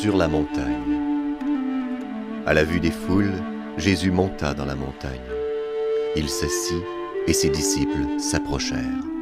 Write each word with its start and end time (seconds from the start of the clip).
sur 0.00 0.16
la 0.16 0.28
montagne. 0.28 1.34
À 2.46 2.54
la 2.54 2.62
vue 2.62 2.80
des 2.80 2.90
foules, 2.90 3.42
Jésus 3.76 4.10
monta 4.10 4.54
dans 4.54 4.64
la 4.64 4.76
montagne. 4.76 5.20
Il 6.16 6.28
s'assit 6.28 6.82
et 7.26 7.32
ses 7.32 7.50
disciples 7.50 8.18
s'approchèrent. 8.18 9.17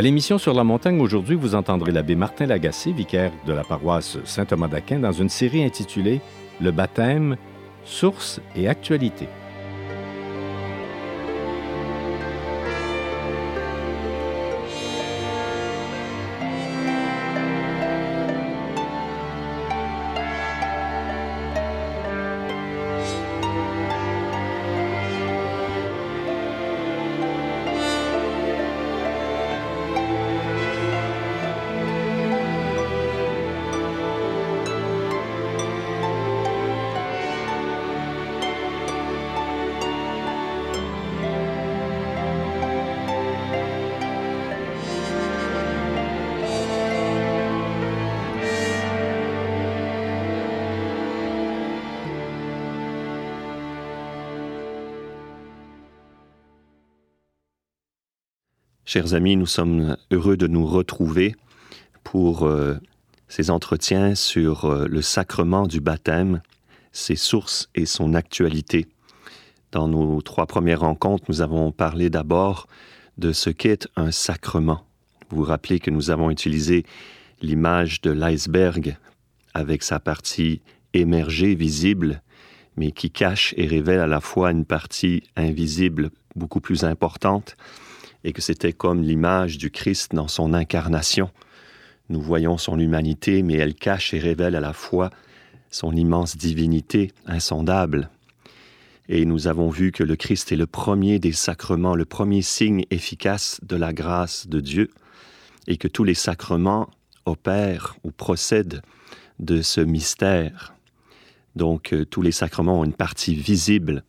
À 0.00 0.02
l'émission 0.02 0.38
Sur 0.38 0.54
la 0.54 0.64
montagne 0.64 0.98
aujourd'hui, 0.98 1.36
vous 1.36 1.54
entendrez 1.54 1.92
l'abbé 1.92 2.14
Martin 2.14 2.46
Lagacé, 2.46 2.90
vicaire 2.90 3.32
de 3.46 3.52
la 3.52 3.64
paroisse 3.64 4.16
Saint-Thomas 4.24 4.66
d'Aquin, 4.66 4.98
dans 4.98 5.12
une 5.12 5.28
série 5.28 5.62
intitulée 5.62 6.22
Le 6.58 6.70
baptême 6.70 7.36
Sources 7.84 8.40
et 8.56 8.66
actualités. 8.66 9.28
Chers 58.92 59.14
amis, 59.14 59.36
nous 59.36 59.46
sommes 59.46 59.96
heureux 60.10 60.36
de 60.36 60.48
nous 60.48 60.66
retrouver 60.66 61.36
pour 62.02 62.42
euh, 62.42 62.74
ces 63.28 63.52
entretiens 63.52 64.16
sur 64.16 64.64
euh, 64.64 64.88
le 64.88 65.00
sacrement 65.00 65.68
du 65.68 65.80
baptême, 65.80 66.42
ses 66.90 67.14
sources 67.14 67.70
et 67.76 67.86
son 67.86 68.14
actualité. 68.14 68.88
Dans 69.70 69.86
nos 69.86 70.20
trois 70.22 70.46
premières 70.46 70.80
rencontres, 70.80 71.22
nous 71.28 71.40
avons 71.40 71.70
parlé 71.70 72.10
d'abord 72.10 72.66
de 73.16 73.30
ce 73.30 73.48
qu'est 73.48 73.86
un 73.94 74.10
sacrement. 74.10 74.84
Vous 75.28 75.36
vous 75.36 75.44
rappelez 75.44 75.78
que 75.78 75.92
nous 75.92 76.10
avons 76.10 76.28
utilisé 76.28 76.84
l'image 77.42 78.00
de 78.00 78.10
l'iceberg 78.10 78.96
avec 79.54 79.84
sa 79.84 80.00
partie 80.00 80.62
émergée, 80.94 81.54
visible, 81.54 82.22
mais 82.76 82.90
qui 82.90 83.12
cache 83.12 83.54
et 83.56 83.68
révèle 83.68 84.00
à 84.00 84.08
la 84.08 84.20
fois 84.20 84.50
une 84.50 84.64
partie 84.64 85.22
invisible 85.36 86.10
beaucoup 86.34 86.60
plus 86.60 86.82
importante 86.82 87.56
et 88.24 88.32
que 88.32 88.42
c'était 88.42 88.72
comme 88.72 89.02
l'image 89.02 89.58
du 89.58 89.70
Christ 89.70 90.14
dans 90.14 90.28
son 90.28 90.52
incarnation. 90.54 91.30
Nous 92.08 92.20
voyons 92.20 92.58
son 92.58 92.78
humanité, 92.78 93.42
mais 93.42 93.54
elle 93.54 93.74
cache 93.74 94.14
et 94.14 94.18
révèle 94.18 94.56
à 94.56 94.60
la 94.60 94.72
fois 94.72 95.10
son 95.70 95.92
immense 95.92 96.36
divinité 96.36 97.12
insondable. 97.26 98.10
Et 99.08 99.24
nous 99.24 99.46
avons 99.46 99.70
vu 99.70 99.92
que 99.92 100.04
le 100.04 100.16
Christ 100.16 100.52
est 100.52 100.56
le 100.56 100.66
premier 100.66 101.18
des 101.18 101.32
sacrements, 101.32 101.94
le 101.94 102.04
premier 102.04 102.42
signe 102.42 102.84
efficace 102.90 103.60
de 103.62 103.76
la 103.76 103.92
grâce 103.92 104.46
de 104.48 104.60
Dieu, 104.60 104.90
et 105.66 105.76
que 105.76 105.88
tous 105.88 106.04
les 106.04 106.14
sacrements 106.14 106.90
opèrent 107.26 107.96
ou 108.04 108.10
procèdent 108.10 108.82
de 109.38 109.62
ce 109.62 109.80
mystère. 109.80 110.74
Donc 111.56 111.92
euh, 111.92 112.04
tous 112.04 112.22
les 112.22 112.32
sacrements 112.32 112.80
ont 112.80 112.84
une 112.84 112.92
partie 112.92 113.34
visible 113.34 114.04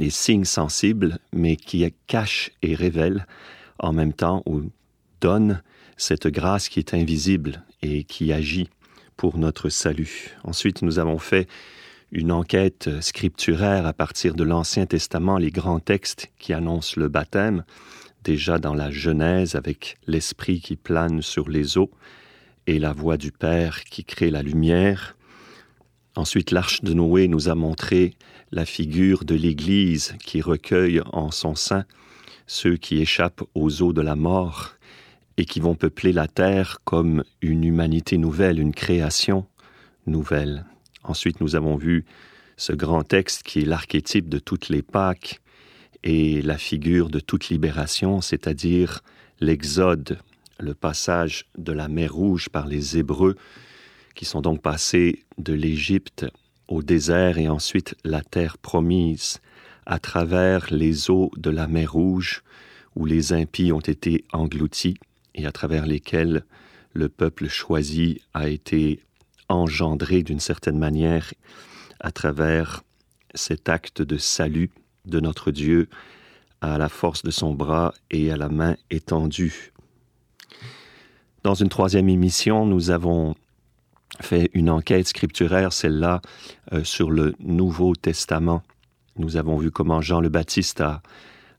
des 0.00 0.10
signes 0.10 0.46
sensibles, 0.46 1.18
mais 1.34 1.56
qui 1.56 1.86
cachent 2.06 2.50
et 2.62 2.74
révèlent 2.74 3.26
en 3.78 3.92
même 3.92 4.14
temps 4.14 4.42
ou 4.46 4.62
donnent 5.20 5.62
cette 5.98 6.26
grâce 6.26 6.70
qui 6.70 6.78
est 6.78 6.94
invisible 6.94 7.62
et 7.82 8.04
qui 8.04 8.32
agit 8.32 8.70
pour 9.18 9.36
notre 9.36 9.68
salut. 9.68 10.34
Ensuite, 10.42 10.80
nous 10.80 10.98
avons 10.98 11.18
fait 11.18 11.46
une 12.12 12.32
enquête 12.32 12.88
scripturaire 13.02 13.86
à 13.86 13.92
partir 13.92 14.34
de 14.34 14.42
l'Ancien 14.42 14.86
Testament, 14.86 15.36
les 15.36 15.50
grands 15.50 15.80
textes 15.80 16.32
qui 16.38 16.54
annoncent 16.54 16.98
le 16.98 17.08
baptême, 17.08 17.64
déjà 18.24 18.58
dans 18.58 18.74
la 18.74 18.90
Genèse 18.90 19.54
avec 19.54 19.98
l'Esprit 20.06 20.60
qui 20.60 20.76
plane 20.76 21.20
sur 21.20 21.50
les 21.50 21.76
eaux 21.76 21.90
et 22.66 22.78
la 22.78 22.94
voix 22.94 23.18
du 23.18 23.32
Père 23.32 23.84
qui 23.84 24.04
crée 24.04 24.30
la 24.30 24.42
lumière. 24.42 25.14
Ensuite, 26.16 26.52
l'Arche 26.52 26.82
de 26.82 26.94
Noé 26.94 27.28
nous 27.28 27.50
a 27.50 27.54
montré 27.54 28.14
la 28.52 28.66
figure 28.66 29.24
de 29.24 29.34
l'Église 29.34 30.14
qui 30.24 30.40
recueille 30.40 31.00
en 31.12 31.30
son 31.30 31.54
sein 31.54 31.84
ceux 32.46 32.76
qui 32.76 33.00
échappent 33.00 33.44
aux 33.54 33.80
eaux 33.80 33.92
de 33.92 34.00
la 34.00 34.16
mort 34.16 34.72
et 35.36 35.44
qui 35.44 35.60
vont 35.60 35.76
peupler 35.76 36.12
la 36.12 36.26
terre 36.26 36.78
comme 36.84 37.22
une 37.42 37.62
humanité 37.62 38.18
nouvelle, 38.18 38.58
une 38.58 38.74
création 38.74 39.46
nouvelle. 40.06 40.66
Ensuite, 41.04 41.40
nous 41.40 41.54
avons 41.54 41.76
vu 41.76 42.04
ce 42.56 42.72
grand 42.72 43.04
texte 43.04 43.44
qui 43.44 43.60
est 43.60 43.64
l'archétype 43.64 44.28
de 44.28 44.40
toutes 44.40 44.68
les 44.68 44.82
Pâques 44.82 45.40
et 46.02 46.42
la 46.42 46.58
figure 46.58 47.08
de 47.08 47.20
toute 47.20 47.50
libération, 47.50 48.20
c'est-à-dire 48.20 49.00
l'Exode, 49.40 50.18
le 50.58 50.74
passage 50.74 51.46
de 51.56 51.72
la 51.72 51.86
mer 51.86 52.12
Rouge 52.12 52.48
par 52.48 52.66
les 52.66 52.98
Hébreux, 52.98 53.36
qui 54.16 54.24
sont 54.24 54.40
donc 54.40 54.60
passés 54.60 55.24
de 55.38 55.52
l'Égypte 55.52 56.26
au 56.70 56.82
désert 56.82 57.36
et 57.36 57.48
ensuite 57.48 57.96
la 58.04 58.22
terre 58.22 58.56
promise, 58.56 59.40
à 59.84 59.98
travers 59.98 60.72
les 60.72 61.10
eaux 61.10 61.30
de 61.36 61.50
la 61.50 61.66
mer 61.66 61.92
Rouge, 61.92 62.42
où 62.96 63.04
les 63.04 63.32
impies 63.32 63.72
ont 63.72 63.80
été 63.80 64.24
engloutis 64.32 64.96
et 65.34 65.46
à 65.46 65.52
travers 65.52 65.84
lesquels 65.84 66.44
le 66.92 67.08
peuple 67.08 67.48
choisi 67.48 68.20
a 68.34 68.48
été 68.48 69.00
engendré 69.48 70.22
d'une 70.22 70.40
certaine 70.40 70.78
manière 70.78 71.32
à 71.98 72.12
travers 72.12 72.82
cet 73.34 73.68
acte 73.68 74.00
de 74.00 74.16
salut 74.16 74.70
de 75.06 75.20
notre 75.20 75.50
Dieu 75.50 75.88
à 76.60 76.78
la 76.78 76.88
force 76.88 77.22
de 77.22 77.30
son 77.30 77.52
bras 77.52 77.94
et 78.10 78.30
à 78.30 78.36
la 78.36 78.48
main 78.48 78.76
étendue. 78.90 79.72
Dans 81.42 81.54
une 81.54 81.68
troisième 81.68 82.08
émission, 82.08 82.66
nous 82.66 82.90
avons 82.90 83.34
fait 84.20 84.50
une 84.54 84.70
enquête 84.70 85.08
scripturaire, 85.08 85.72
celle-là, 85.72 86.20
euh, 86.72 86.84
sur 86.84 87.10
le 87.10 87.34
Nouveau 87.40 87.94
Testament. 87.94 88.62
Nous 89.16 89.36
avons 89.36 89.56
vu 89.56 89.70
comment 89.70 90.00
Jean 90.00 90.20
le 90.20 90.28
Baptiste 90.28 90.80
a 90.80 91.02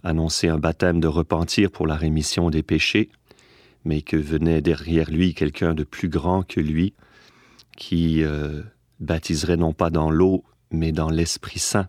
annoncé 0.03 0.47
un 0.47 0.57
baptême 0.57 0.99
de 0.99 1.07
repentir 1.07 1.71
pour 1.71 1.87
la 1.87 1.95
rémission 1.95 2.49
des 2.49 2.63
péchés, 2.63 3.09
mais 3.85 4.01
que 4.01 4.17
venait 4.17 4.61
derrière 4.61 5.09
lui 5.09 5.33
quelqu'un 5.33 5.73
de 5.73 5.83
plus 5.83 6.09
grand 6.09 6.43
que 6.43 6.59
lui, 6.59 6.93
qui 7.77 8.23
euh, 8.23 8.61
baptiserait 8.99 9.57
non 9.57 9.73
pas 9.73 9.89
dans 9.89 10.11
l'eau, 10.11 10.43
mais 10.71 10.91
dans 10.91 11.09
l'Esprit 11.09 11.59
Saint. 11.59 11.87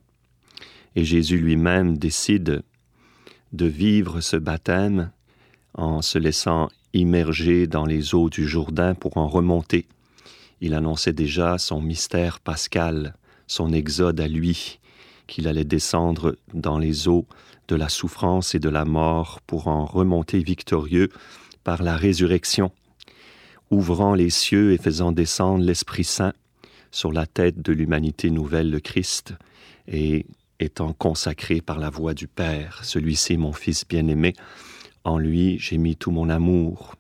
Et 0.95 1.05
Jésus 1.05 1.39
lui-même 1.39 1.97
décide 1.97 2.63
de 3.53 3.67
vivre 3.67 4.21
ce 4.21 4.37
baptême 4.37 5.11
en 5.75 6.03
se 6.03 6.19
laissant 6.19 6.69
immerger 6.93 7.67
dans 7.67 7.87
les 7.87 8.15
eaux 8.15 8.29
du 8.29 8.47
Jourdain 8.47 8.95
pour 8.95 9.17
en 9.17 9.29
remonter 9.29 9.87
il 10.63 10.75
annonçait 10.75 11.13
déjà 11.13 11.59
son 11.59 11.83
mystère 11.83 12.39
pascal, 12.39 13.17
son 13.49 13.73
exode 13.73 14.21
à 14.21 14.29
lui, 14.29 14.79
qu'il 15.27 15.49
allait 15.49 15.65
descendre 15.65 16.37
dans 16.55 16.79
les 16.79 17.09
eaux 17.09 17.27
de 17.67 17.75
la 17.75 17.89
souffrance 17.89 18.55
et 18.55 18.61
de 18.61 18.69
la 18.69 18.85
mort 18.85 19.41
pour 19.45 19.67
en 19.67 19.85
remonter 19.85 20.39
victorieux 20.39 21.09
par 21.65 21.83
la 21.83 21.97
résurrection, 21.97 22.71
ouvrant 23.71 24.15
les 24.15 24.31
cieux 24.31 24.73
et 24.73 24.79
faisant 24.79 25.11
descendre 25.11 25.65
l'Esprit 25.65 26.05
Saint 26.05 26.33
sur 26.93 27.13
la 27.13 27.27
tête 27.27 27.61
de 27.61 27.73
l'humanité 27.73 28.31
nouvelle, 28.31 28.71
le 28.71 28.79
Christ, 28.79 29.35
et 29.89 30.27
étant 30.61 30.93
consacré 30.93 31.61
par 31.61 31.81
la 31.81 31.91
voix 31.91 32.15
du 32.15 32.29
Père. 32.29 32.85
Celui-ci, 32.85 33.37
mon 33.37 33.53
Fils 33.53 33.85
bien-aimé, 33.89 34.35
en 35.03 35.19
lui 35.19 35.59
j'ai 35.59 35.77
mis 35.77 35.97
tout 35.97 36.13
mon 36.13 36.31
amour. 36.31 36.95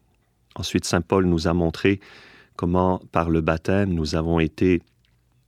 Ensuite, 0.56 0.84
Saint 0.84 1.00
Paul 1.00 1.26
nous 1.26 1.46
a 1.46 1.54
montré 1.54 2.00
comment 2.56 3.00
par 3.12 3.30
le 3.30 3.40
baptême 3.40 3.92
nous 3.92 4.14
avons 4.14 4.40
été 4.40 4.82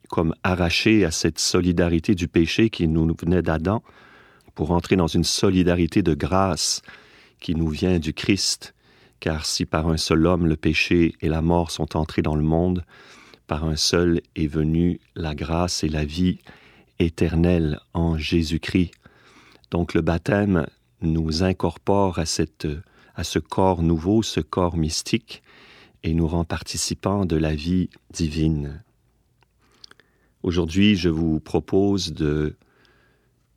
comme 0.09 0.35
arrachés 0.43 1.05
à 1.05 1.11
cette 1.11 1.39
solidarité 1.39 2.15
du 2.15 2.29
péché 2.29 2.71
qui 2.71 2.87
nous 2.87 3.15
venait 3.21 3.43
d'Adam, 3.43 3.83
pour 4.55 4.71
entrer 4.71 4.97
dans 4.97 5.06
une 5.06 5.25
solidarité 5.25 6.03
de 6.03 6.15
grâce 6.15 6.83
qui 7.41 7.55
nous 7.55 7.69
vient 7.69 7.99
du 7.99 8.12
Christ, 8.12 8.75
car 9.21 9.47
si 9.47 9.67
par 9.67 9.89
un 9.89 9.97
seul 9.97 10.27
homme 10.27 10.47
le 10.47 10.56
péché 10.56 11.15
et 11.21 11.29
la 11.29 11.43
mort 11.43 11.71
sont 11.71 11.97
entrés 11.97 12.23
dans 12.23 12.37
le 12.37 12.43
monde, 12.43 12.85
par 13.47 13.65
un 13.65 13.77
seul 13.77 14.21
est 14.37 14.47
venue 14.47 15.00
la 15.15 15.35
grâce 15.35 15.85
et 15.85 15.89
la 15.89 16.05
vie 16.05 16.39
éternelle 16.99 17.81
en 17.93 18.17
Jésus-Christ. 18.17 18.93
Donc 19.71 19.95
le 19.95 20.00
baptême 20.00 20.67
nous 21.03 21.43
incorpore 21.43 22.19
à, 22.19 22.27
cette, 22.27 22.69
à 23.15 23.25
ce 23.25 23.39
corps 23.39 23.83
nouveau, 23.83 24.23
ce 24.23 24.41
corps 24.41 24.77
mystique, 24.77 25.43
et 26.05 26.12
nous 26.12 26.29
rend 26.29 26.45
participants 26.45 27.25
de 27.25 27.35
la 27.35 27.55
vie 27.55 27.89
divine. 28.12 28.83
Aujourd'hui, 30.43 30.97
je 30.97 31.09
vous 31.09 31.41
propose 31.41 32.12
de 32.12 32.55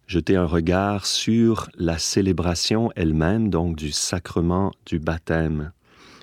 jeter 0.08 0.38
un 0.38 0.46
regard 0.46 1.06
sur 1.06 1.70
la 1.76 1.98
célébration 1.98 2.90
elle-même, 2.96 3.50
donc 3.50 3.76
du 3.76 3.92
sacrement 3.92 4.72
du 4.86 4.98
baptême. 4.98 5.74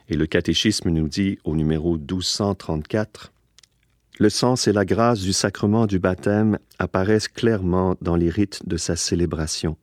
Et 0.08 0.16
le 0.16 0.26
catéchisme 0.26 0.88
nous 0.88 1.08
dit 1.08 1.38
au 1.44 1.54
numéro 1.54 1.98
1234 1.98 3.30
Le 4.18 4.30
sens 4.30 4.66
et 4.66 4.72
la 4.72 4.86
grâce 4.86 5.20
du 5.20 5.34
sacrement 5.34 5.86
du 5.86 5.98
baptême 5.98 6.58
apparaissent 6.78 7.28
clairement 7.28 7.96
dans 8.00 8.16
les 8.16 8.30
rites 8.30 8.66
de 8.66 8.78
sa 8.78 8.96
célébration. 8.96 9.76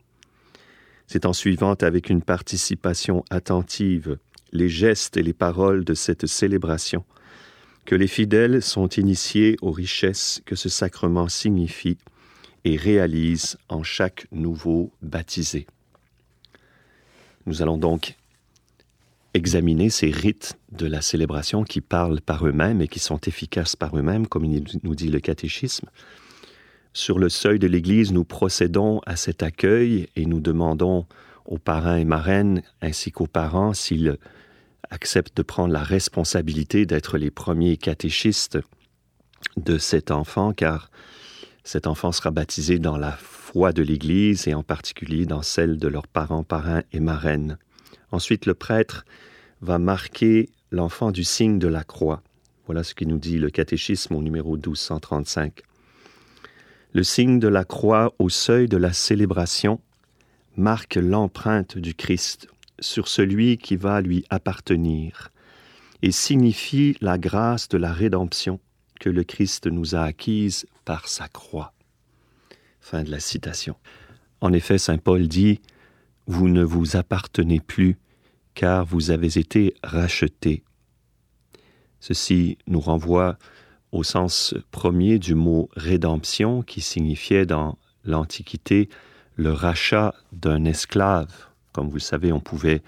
C'est 1.06 1.28
en 1.28 1.34
suivant 1.34 1.76
avec 1.76 2.10
une 2.10 2.24
participation 2.24 3.24
attentive 3.30 4.18
les 4.52 4.70
gestes 4.70 5.18
et 5.18 5.24
les 5.24 5.34
paroles 5.34 5.86
de 5.86 5.94
cette 5.94 6.28
célébration 6.28 7.04
que 7.86 7.96
les 7.96 8.08
fidèles 8.08 8.62
sont 8.62 8.88
initiés 8.88 9.58
aux 9.62 9.72
richesses 9.72 10.42
que 10.46 10.56
ce 10.56 10.70
sacrement 10.70 11.28
signifie 11.28 11.98
et 12.64 12.76
réalise 12.76 13.58
en 13.70 13.84
chaque 13.84 14.28
nouveau 14.32 14.92
baptisé. 15.02 15.66
Nous 17.48 17.62
allons 17.62 17.78
donc 17.78 18.16
examiner 19.34 19.90
ces 19.90 20.12
rites 20.12 20.58
de 20.72 20.86
la 20.86 21.02
célébration 21.02 21.64
qui 21.64 21.82
parlent 21.82 22.22
par 22.22 22.46
eux-mêmes 22.46 22.82
et 22.82 22.88
qui 22.88 23.00
sont 23.00 23.20
efficaces 23.22 23.76
par 23.76 23.98
eux-mêmes, 23.98 24.28
comme 24.28 24.46
nous 24.46 24.96
dit 24.96 25.10
le 25.10 25.20
catéchisme. 25.20 25.88
Sur 26.94 27.18
le 27.18 27.30
seuil 27.30 27.58
de 27.58 27.68
l'Église, 27.68 28.12
nous 28.12 28.26
procédons 28.26 29.00
à 29.06 29.16
cet 29.16 29.42
accueil 29.42 30.10
et 30.16 30.26
nous 30.26 30.42
demandons 30.42 31.06
aux 31.52 31.58
parrains 31.58 31.98
et 31.98 32.06
marraines 32.06 32.64
ainsi 32.82 33.12
qu'aux 33.12 33.28
parents 33.28 33.74
s'ils 33.74 34.18
acceptent 34.90 35.36
de 35.36 35.44
prendre 35.44 35.74
la 35.74 35.84
responsabilité 35.84 36.86
d'être 36.86 37.18
les 37.18 37.30
premiers 37.30 37.76
catéchistes 37.76 38.58
de 39.58 39.78
cet 39.78 40.12
enfant, 40.12 40.54
car 40.54 40.90
cet 41.64 41.88
enfant 41.88 42.14
sera 42.14 42.32
baptisé 42.32 42.80
dans 42.80 42.98
la 42.98 43.12
foi 43.12 43.74
de 43.74 43.84
l'Église 43.84 44.48
et 44.48 44.54
en 44.54 44.64
particulier 44.64 45.26
dans 45.26 45.42
celle 45.42 45.78
de 45.78 45.90
leurs 45.90 46.08
parents, 46.08 46.44
parrains 46.44 46.84
et 46.94 47.02
marraines. 47.02 47.58
Ensuite, 48.12 48.46
le 48.46 48.54
prêtre 48.54 49.06
va 49.62 49.78
marquer 49.78 50.50
l'enfant 50.72 51.12
du 51.12 51.26
signe 51.26 51.60
de 51.60 51.68
la 51.68 51.84
croix. 51.84 52.24
Voilà 52.66 52.84
ce 52.84 52.96
qui 52.96 53.06
nous 53.06 53.18
dit 53.18 53.38
le 53.38 53.50
catéchisme 53.50 54.16
au 54.16 54.22
numéro 54.22 54.56
1235. 54.56 55.62
Le 56.94 57.04
signe 57.04 57.40
de 57.40 57.50
la 57.50 57.66
croix 57.66 58.14
au 58.20 58.30
seuil 58.30 58.68
de 58.68 58.78
la 58.78 58.94
célébration 58.94 59.82
marque 60.56 60.96
l'empreinte 60.96 61.78
du 61.78 61.94
Christ 61.94 62.48
sur 62.80 63.08
celui 63.08 63.58
qui 63.58 63.76
va 63.76 64.02
lui 64.02 64.26
appartenir 64.30 65.32
et 66.02 66.12
signifie 66.12 66.98
la 67.02 67.18
grâce 67.18 67.70
de 67.70 67.78
la 67.78 67.94
rédemption 67.94 68.60
que 69.00 69.10
le 69.10 69.24
Christ 69.24 69.68
nous 69.68 69.96
a 69.96 70.02
acquise 70.02 70.66
par 70.86 71.08
sa 71.08 71.28
croix. 71.28 71.74
Fin 72.80 73.04
de 73.04 73.12
la 73.12 73.20
citation. 73.20 73.76
En 74.42 74.54
effet, 74.54 74.78
Saint 74.78 74.98
Paul 74.98 75.28
dit, 75.28 75.62
Vous 76.26 76.50
ne 76.50 76.64
vous 76.64 76.96
appartenez 76.96 77.60
plus, 77.60 77.98
car 78.56 78.86
vous 78.86 79.12
avez 79.12 79.38
été 79.38 79.76
rachetés. 79.84 80.64
Ceci 82.00 82.58
nous 82.68 82.80
renvoie 82.80 83.38
au 83.92 84.04
sens 84.04 84.56
premier 84.72 85.20
du 85.20 85.36
mot 85.36 85.70
rédemption, 85.76 86.64
qui 86.64 86.82
signifiait 86.82 87.46
dans 87.46 87.78
l'Antiquité 88.04 88.90
le 89.36 89.52
rachat 89.52 90.14
d'un 90.32 90.66
esclave. 90.66 91.32
Comme 91.72 91.88
vous 91.88 91.96
le 91.96 92.00
savez, 92.00 92.32
on 92.32 92.40
pouvait 92.40 92.82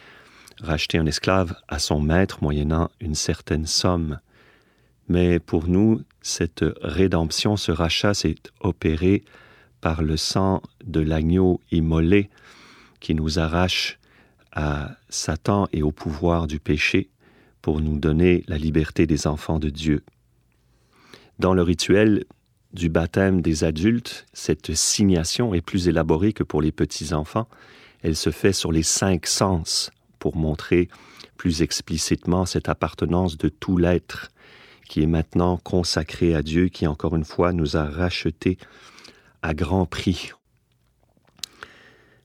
racheter 0.62 0.98
un 0.98 1.06
esclave 1.06 1.56
à 1.68 1.80
son 1.80 2.00
maître 2.00 2.40
moyennant 2.42 2.90
une 3.00 3.16
certaine 3.16 3.66
somme. 3.66 4.19
Mais 5.10 5.40
pour 5.40 5.68
nous, 5.68 6.01
cette 6.22 6.63
rédemption, 6.81 7.57
ce 7.57 7.72
rachat 7.72 8.13
s'est 8.13 8.36
opéré 8.62 9.24
par 9.81 10.01
le 10.01 10.16
sang 10.16 10.62
de 10.86 11.01
l'agneau 11.01 11.60
immolé 11.72 12.30
qui 13.00 13.16
nous 13.16 13.39
arrache 13.39 14.00
à 14.54 14.92
Satan 15.10 15.68
et 15.74 15.84
au 15.84 15.92
pouvoir 15.92 16.48
du 16.48 16.60
péché 16.60 17.10
pour 17.62 17.81
nous 17.81 17.98
donner 17.98 18.44
la 18.48 18.57
liberté 18.57 19.07
des 19.07 19.28
enfants 19.28 19.60
de 19.60 19.69
Dieu. 19.69 20.04
Dans 21.39 21.54
le 21.54 21.63
rituel 21.63 22.25
du 22.74 22.90
baptême 22.90 23.42
des 23.42 23.64
adultes, 23.64 24.25
cette 24.34 24.74
signation 24.74 25.54
est 25.54 25.62
plus 25.62 25.88
élaborée 25.88 26.34
que 26.34 26.44
pour 26.44 26.62
les 26.62 26.72
petits-enfants. 26.72 27.48
Elle 28.02 28.16
se 28.16 28.31
fait 28.31 28.54
sur 28.54 28.72
les 28.72 28.84
cinq 28.84 29.28
sens 29.28 29.92
pour 30.20 30.36
montrer 30.36 30.90
plus 31.38 31.62
explicitement 31.62 32.46
cette 32.46 32.70
appartenance 32.70 33.38
de 33.38 33.50
tout 33.50 33.78
l'être 33.78 34.30
qui 34.88 35.02
est 35.02 35.08
maintenant 35.08 35.58
consacré 35.58 36.36
à 36.36 36.42
Dieu, 36.42 36.68
qui 36.68 36.88
encore 36.88 37.16
une 37.16 37.24
fois 37.24 37.54
nous 37.54 37.78
a 37.78 37.86
rachetés 37.86 38.58
à 39.42 39.54
grand 39.54 39.86
prix. 39.86 40.31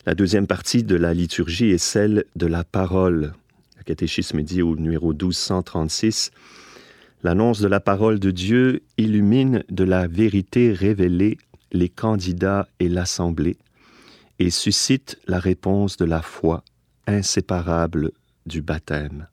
La 0.06 0.14
deuxième 0.14 0.46
partie 0.46 0.82
de 0.82 0.96
la 0.96 1.14
liturgie 1.14 1.70
est 1.70 1.78
celle 1.78 2.24
de 2.36 2.46
la 2.46 2.64
parole. 2.64 3.34
Le 3.76 3.84
catéchisme 3.84 4.42
dit 4.42 4.62
au 4.62 4.76
numéro 4.76 5.12
1236 5.12 6.30
L'annonce 7.22 7.60
de 7.60 7.66
la 7.66 7.80
parole 7.80 8.20
de 8.20 8.30
Dieu 8.30 8.82
illumine 8.96 9.64
de 9.70 9.84
la 9.84 10.06
vérité 10.06 10.72
révélée 10.72 11.36
les 11.72 11.88
candidats 11.88 12.68
et 12.78 12.88
l'assemblée 12.88 13.58
et 14.38 14.50
suscite 14.50 15.18
la 15.26 15.40
réponse 15.40 15.96
de 15.96 16.04
la 16.04 16.22
foi 16.22 16.62
inséparable 17.08 18.12
du 18.46 18.62
baptême. 18.62 19.26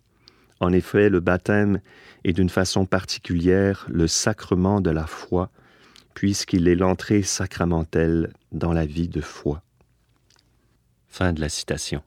En 0.60 0.74
effet, 0.74 1.10
le 1.10 1.20
baptême 1.20 1.80
est 2.24 2.34
d'une 2.34 2.50
façon 2.50 2.86
particulière 2.86 3.86
le 3.90 4.08
sacrement 4.08 4.82
de 4.82 4.90
la 4.90 5.06
foi, 5.06 5.52
puisqu'il 6.14 6.68
est 6.68 6.76
l'entrée 6.76 7.22
sacramentelle 7.22 8.34
dans 8.52 8.74
la 8.74 8.86
vie 8.86 9.10
de 9.10 9.22
foi. 9.22 9.62
Fin 11.08 11.34
de 11.34 11.42
la 11.42 11.50
citation. 11.50 12.02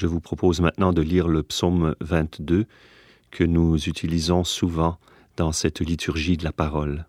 Je 0.00 0.06
vous 0.06 0.20
propose 0.20 0.62
maintenant 0.62 0.94
de 0.94 1.02
lire 1.02 1.28
le 1.28 1.42
psaume 1.42 1.94
22 2.00 2.64
que 3.30 3.44
nous 3.44 3.76
utilisons 3.76 4.44
souvent 4.44 4.98
dans 5.36 5.52
cette 5.52 5.80
liturgie 5.80 6.38
de 6.38 6.44
la 6.44 6.52
parole. 6.52 7.04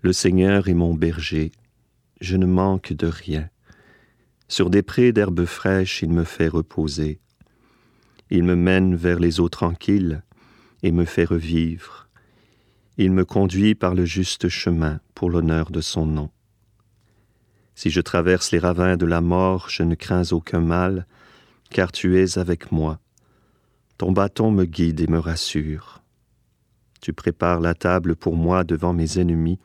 Le 0.00 0.14
Seigneur 0.14 0.68
est 0.68 0.72
mon 0.72 0.94
berger, 0.94 1.52
je 2.22 2.38
ne 2.38 2.46
manque 2.46 2.94
de 2.94 3.06
rien. 3.06 3.50
Sur 4.48 4.70
des 4.70 4.80
prés 4.80 5.12
d'herbes 5.12 5.44
fraîches, 5.44 6.00
il 6.00 6.08
me 6.08 6.24
fait 6.24 6.48
reposer. 6.48 7.20
Il 8.30 8.44
me 8.44 8.56
mène 8.56 8.94
vers 8.94 9.20
les 9.20 9.40
eaux 9.40 9.50
tranquilles 9.50 10.22
et 10.82 10.90
me 10.90 11.04
fait 11.04 11.26
revivre. 11.26 12.08
Il 12.96 13.12
me 13.12 13.26
conduit 13.26 13.74
par 13.74 13.94
le 13.94 14.06
juste 14.06 14.48
chemin 14.48 15.00
pour 15.14 15.28
l'honneur 15.28 15.70
de 15.70 15.82
son 15.82 16.06
nom. 16.06 16.30
Si 17.80 17.88
je 17.88 18.02
traverse 18.02 18.50
les 18.50 18.58
ravins 18.58 18.98
de 18.98 19.06
la 19.06 19.22
mort, 19.22 19.70
je 19.70 19.82
ne 19.82 19.94
crains 19.94 20.32
aucun 20.32 20.60
mal, 20.60 21.06
car 21.70 21.92
tu 21.92 22.20
es 22.20 22.36
avec 22.36 22.72
moi. 22.72 23.00
Ton 23.96 24.12
bâton 24.12 24.50
me 24.50 24.66
guide 24.66 25.00
et 25.00 25.06
me 25.06 25.18
rassure. 25.18 26.02
Tu 27.00 27.14
prépares 27.14 27.60
la 27.60 27.72
table 27.72 28.16
pour 28.16 28.36
moi 28.36 28.64
devant 28.64 28.92
mes 28.92 29.18
ennemis. 29.18 29.58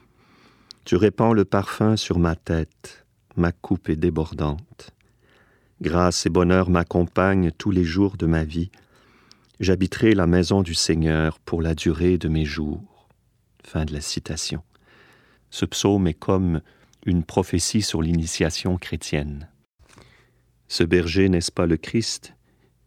Tu 0.86 0.96
répands 0.96 1.34
le 1.34 1.44
parfum 1.44 1.98
sur 1.98 2.18
ma 2.18 2.38
tête. 2.38 3.06
Ma 3.36 3.52
coupe 3.52 3.90
est 3.90 3.98
débordante. 3.98 4.92
Grâce 5.82 6.26
et 6.26 6.30
bonheur 6.30 6.70
m'accompagnent 6.70 7.52
tous 7.52 7.72
les 7.72 7.84
jours 7.84 8.16
de 8.16 8.28
ma 8.28 8.46
vie. 8.46 8.72
J'habiterai 9.60 10.14
la 10.14 10.26
maison 10.26 10.62
du 10.62 10.74
Seigneur 10.74 11.38
pour 11.40 11.62
la 11.62 11.76
durée 11.76 12.18
de 12.18 12.30
mes 12.30 12.46
jours. 12.46 13.10
Fin 13.66 13.84
de 13.84 13.92
la 13.92 14.00
citation. 14.00 14.64
Ce 15.50 15.66
psaume 15.66 16.08
est 16.08 16.14
comme 16.14 16.62
une 17.06 17.24
prophétie 17.24 17.82
sur 17.82 18.02
l'initiation 18.02 18.78
chrétienne. 18.78 19.48
Ce 20.68 20.84
berger 20.84 21.30
n'est-ce 21.30 21.52
pas 21.52 21.68
le 21.68 21.78
Christ 21.78 22.34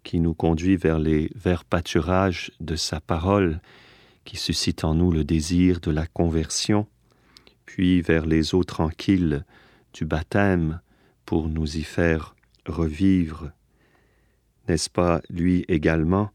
qui 0.02 0.20
nous 0.20 0.34
conduit 0.34 0.76
vers 0.76 0.98
les 0.98 1.30
verts 1.34 1.64
pâturages 1.64 2.50
de 2.60 2.76
sa 2.76 3.00
parole, 3.00 3.60
qui 4.24 4.36
suscite 4.36 4.84
en 4.84 4.94
nous 4.94 5.10
le 5.10 5.24
désir 5.24 5.80
de 5.80 5.90
la 5.90 6.06
conversion, 6.06 6.86
puis 7.66 8.00
vers 8.00 8.26
les 8.26 8.54
eaux 8.54 8.64
tranquilles 8.64 9.44
du 9.92 10.04
baptême 10.04 10.80
pour 11.24 11.48
nous 11.48 11.76
y 11.76 11.82
faire 11.82 12.34
revivre. 12.66 13.52
N'est-ce 14.68 14.90
pas 14.90 15.20
lui 15.30 15.64
également 15.68 16.30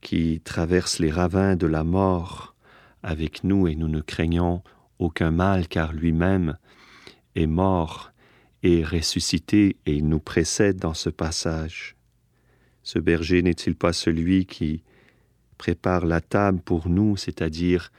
qui 0.00 0.40
traverse 0.44 0.98
les 0.98 1.10
ravins 1.10 1.56
de 1.56 1.66
la 1.66 1.84
mort 1.84 2.54
avec 3.02 3.44
nous 3.44 3.68
et 3.68 3.74
nous 3.74 3.88
ne 3.88 4.00
craignons 4.00 4.62
aucun 4.98 5.30
mal 5.30 5.68
car 5.68 5.92
lui-même 5.92 6.56
est 7.34 7.46
mort 7.46 8.12
et 8.62 8.82
ressuscité 8.82 9.76
et 9.86 9.94
il 9.94 10.08
nous 10.08 10.20
précède 10.20 10.78
dans 10.78 10.94
ce 10.94 11.10
passage. 11.10 11.96
Ce 12.82 12.98
berger 12.98 13.42
n'est-il 13.42 13.74
pas 13.74 13.92
celui 13.92 14.46
qui 14.46 14.82
prépare 15.58 16.06
la 16.06 16.20
table 16.20 16.60
pour 16.60 16.88
nous, 16.88 17.16
c'est-à-dire 17.16 17.90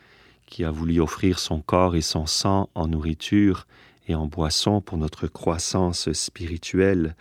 qui 0.46 0.64
a 0.64 0.72
voulu 0.72 1.00
offrir 1.00 1.40
son 1.40 1.62
corps 1.62 1.96
et 1.96 2.02
son 2.02 2.26
sang 2.26 2.70
en 2.76 2.88
nourriture 2.88 3.68
et 4.08 4.16
en 4.16 4.28
boisson 4.28 4.82
pour 4.82 4.98
notre 4.98 5.28
croissance 5.28 6.12
spirituelle, 6.14 7.16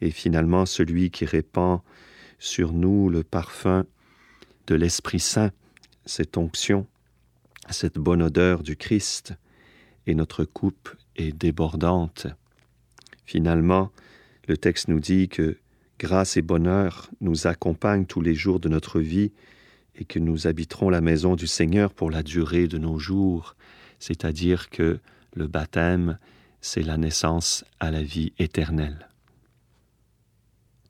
et 0.00 0.10
finalement 0.10 0.66
celui 0.66 1.10
qui 1.10 1.24
répand 1.24 1.80
sur 2.38 2.72
nous 2.72 3.08
le 3.08 3.22
parfum 3.22 3.84
de 4.66 4.74
l'Esprit 4.74 5.20
Saint, 5.20 5.52
cette 6.04 6.36
onction, 6.36 6.86
cette 7.70 7.98
bonne 7.98 8.22
odeur 8.22 8.62
du 8.62 8.76
Christ, 8.76 9.34
et 10.06 10.14
notre 10.14 10.44
coupe 10.44 10.90
est 11.16 11.32
débordante. 11.32 12.26
Finalement, 13.24 13.90
le 14.46 14.56
texte 14.56 14.88
nous 14.88 15.00
dit 15.00 15.28
que 15.28 15.56
grâce 15.98 16.36
et 16.36 16.42
bonheur 16.42 17.10
nous 17.20 17.46
accompagnent 17.46 18.06
tous 18.06 18.20
les 18.20 18.34
jours 18.34 18.60
de 18.60 18.68
notre 18.68 19.00
vie 19.00 19.32
et 19.96 20.04
que 20.04 20.18
nous 20.18 20.46
habiterons 20.46 20.90
la 20.90 21.00
maison 21.00 21.36
du 21.36 21.46
Seigneur 21.46 21.92
pour 21.92 22.10
la 22.10 22.22
durée 22.22 22.68
de 22.68 22.78
nos 22.78 22.98
jours, 22.98 23.56
c'est-à-dire 23.98 24.68
que 24.70 24.98
le 25.34 25.46
baptême, 25.46 26.18
c'est 26.60 26.82
la 26.82 26.96
naissance 26.96 27.64
à 27.80 27.90
la 27.90 28.02
vie 28.02 28.32
éternelle. 28.38 29.08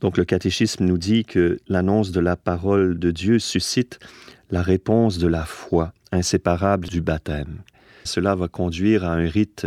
Donc 0.00 0.18
le 0.18 0.24
catéchisme 0.24 0.84
nous 0.84 0.98
dit 0.98 1.24
que 1.24 1.58
l'annonce 1.68 2.12
de 2.12 2.20
la 2.20 2.36
parole 2.36 2.98
de 2.98 3.10
Dieu 3.10 3.38
suscite 3.38 3.98
la 4.50 4.62
réponse 4.62 5.18
de 5.18 5.26
la 5.26 5.44
foi, 5.44 5.92
inséparable 6.12 6.88
du 6.88 7.00
baptême. 7.00 7.62
Cela 8.04 8.34
va 8.34 8.48
conduire 8.48 9.04
à 9.04 9.14
un 9.14 9.28
rite 9.28 9.66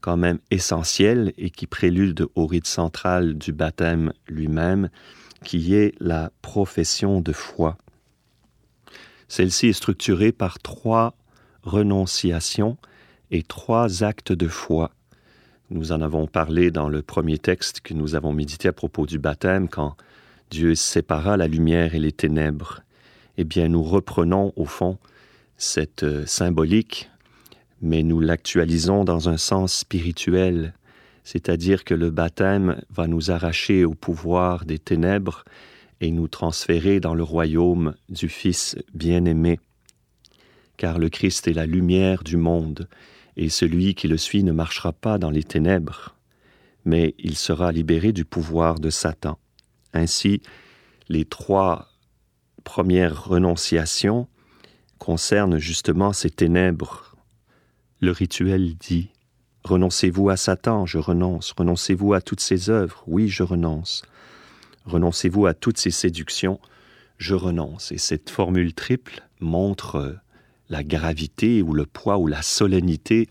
quand 0.00 0.16
même 0.16 0.38
essentiel 0.50 1.32
et 1.38 1.50
qui 1.50 1.66
prélude 1.66 2.26
au 2.34 2.46
rite 2.46 2.66
central 2.66 3.34
du 3.34 3.52
baptême 3.52 4.12
lui-même, 4.28 4.88
qui 5.44 5.74
est 5.74 5.94
la 6.00 6.30
profession 6.42 7.20
de 7.20 7.32
foi. 7.32 7.76
Celle-ci 9.28 9.68
est 9.68 9.72
structurée 9.72 10.32
par 10.32 10.58
trois 10.58 11.14
renonciations 11.62 12.76
et 13.30 13.42
trois 13.42 14.02
actes 14.02 14.32
de 14.32 14.48
foi. 14.48 14.90
Nous 15.70 15.92
en 15.92 16.00
avons 16.00 16.26
parlé 16.26 16.70
dans 16.70 16.88
le 16.88 17.02
premier 17.02 17.38
texte 17.38 17.80
que 17.80 17.94
nous 17.94 18.16
avons 18.16 18.32
médité 18.32 18.68
à 18.68 18.72
propos 18.72 19.06
du 19.06 19.18
baptême, 19.18 19.68
quand 19.68 19.96
Dieu 20.50 20.74
sépara 20.74 21.36
la 21.36 21.46
lumière 21.46 21.94
et 21.94 22.00
les 22.00 22.12
ténèbres. 22.12 22.80
Eh 23.36 23.44
bien, 23.44 23.68
nous 23.68 23.84
reprenons 23.84 24.52
au 24.56 24.64
fond 24.64 24.98
cette 25.56 26.02
euh, 26.02 26.26
symbolique 26.26 27.09
mais 27.80 28.02
nous 28.02 28.20
l'actualisons 28.20 29.04
dans 29.04 29.28
un 29.28 29.36
sens 29.36 29.74
spirituel, 29.74 30.74
c'est-à-dire 31.24 31.84
que 31.84 31.94
le 31.94 32.10
baptême 32.10 32.80
va 32.90 33.06
nous 33.06 33.30
arracher 33.30 33.84
au 33.84 33.94
pouvoir 33.94 34.64
des 34.64 34.78
ténèbres 34.78 35.44
et 36.00 36.10
nous 36.10 36.28
transférer 36.28 37.00
dans 37.00 37.14
le 37.14 37.22
royaume 37.22 37.94
du 38.08 38.28
Fils 38.28 38.76
bien-aimé. 38.94 39.60
Car 40.76 40.98
le 40.98 41.08
Christ 41.08 41.46
est 41.46 41.52
la 41.52 41.66
lumière 41.66 42.24
du 42.24 42.36
monde, 42.36 42.88
et 43.36 43.48
celui 43.48 43.94
qui 43.94 44.08
le 44.08 44.16
suit 44.16 44.44
ne 44.44 44.52
marchera 44.52 44.92
pas 44.92 45.18
dans 45.18 45.30
les 45.30 45.44
ténèbres, 45.44 46.16
mais 46.84 47.14
il 47.18 47.36
sera 47.36 47.72
libéré 47.72 48.12
du 48.12 48.24
pouvoir 48.24 48.80
de 48.80 48.90
Satan. 48.90 49.38
Ainsi, 49.92 50.42
les 51.08 51.24
trois 51.24 51.88
premières 52.64 53.24
renonciations 53.24 54.26
concernent 54.98 55.58
justement 55.58 56.12
ces 56.12 56.30
ténèbres 56.30 57.09
le 58.00 58.10
rituel 58.10 58.74
dit 58.76 59.08
Renoncez-vous 59.64 60.30
à 60.30 60.36
Satan, 60.36 60.86
je 60.86 60.98
renonce. 60.98 61.52
Renoncez-vous 61.52 62.14
à 62.14 62.22
toutes 62.22 62.40
ses 62.40 62.70
œuvres, 62.70 63.04
oui, 63.06 63.28
je 63.28 63.42
renonce. 63.42 64.02
Renoncez-vous 64.86 65.46
à 65.46 65.54
toutes 65.54 65.78
ses 65.78 65.90
séductions, 65.90 66.58
je 67.18 67.34
renonce. 67.34 67.92
Et 67.92 67.98
cette 67.98 68.30
formule 68.30 68.72
triple 68.72 69.22
montre 69.40 69.96
euh, 69.96 70.12
la 70.70 70.82
gravité 70.82 71.60
ou 71.60 71.74
le 71.74 71.84
poids 71.84 72.16
ou 72.16 72.26
la 72.26 72.40
solennité 72.40 73.28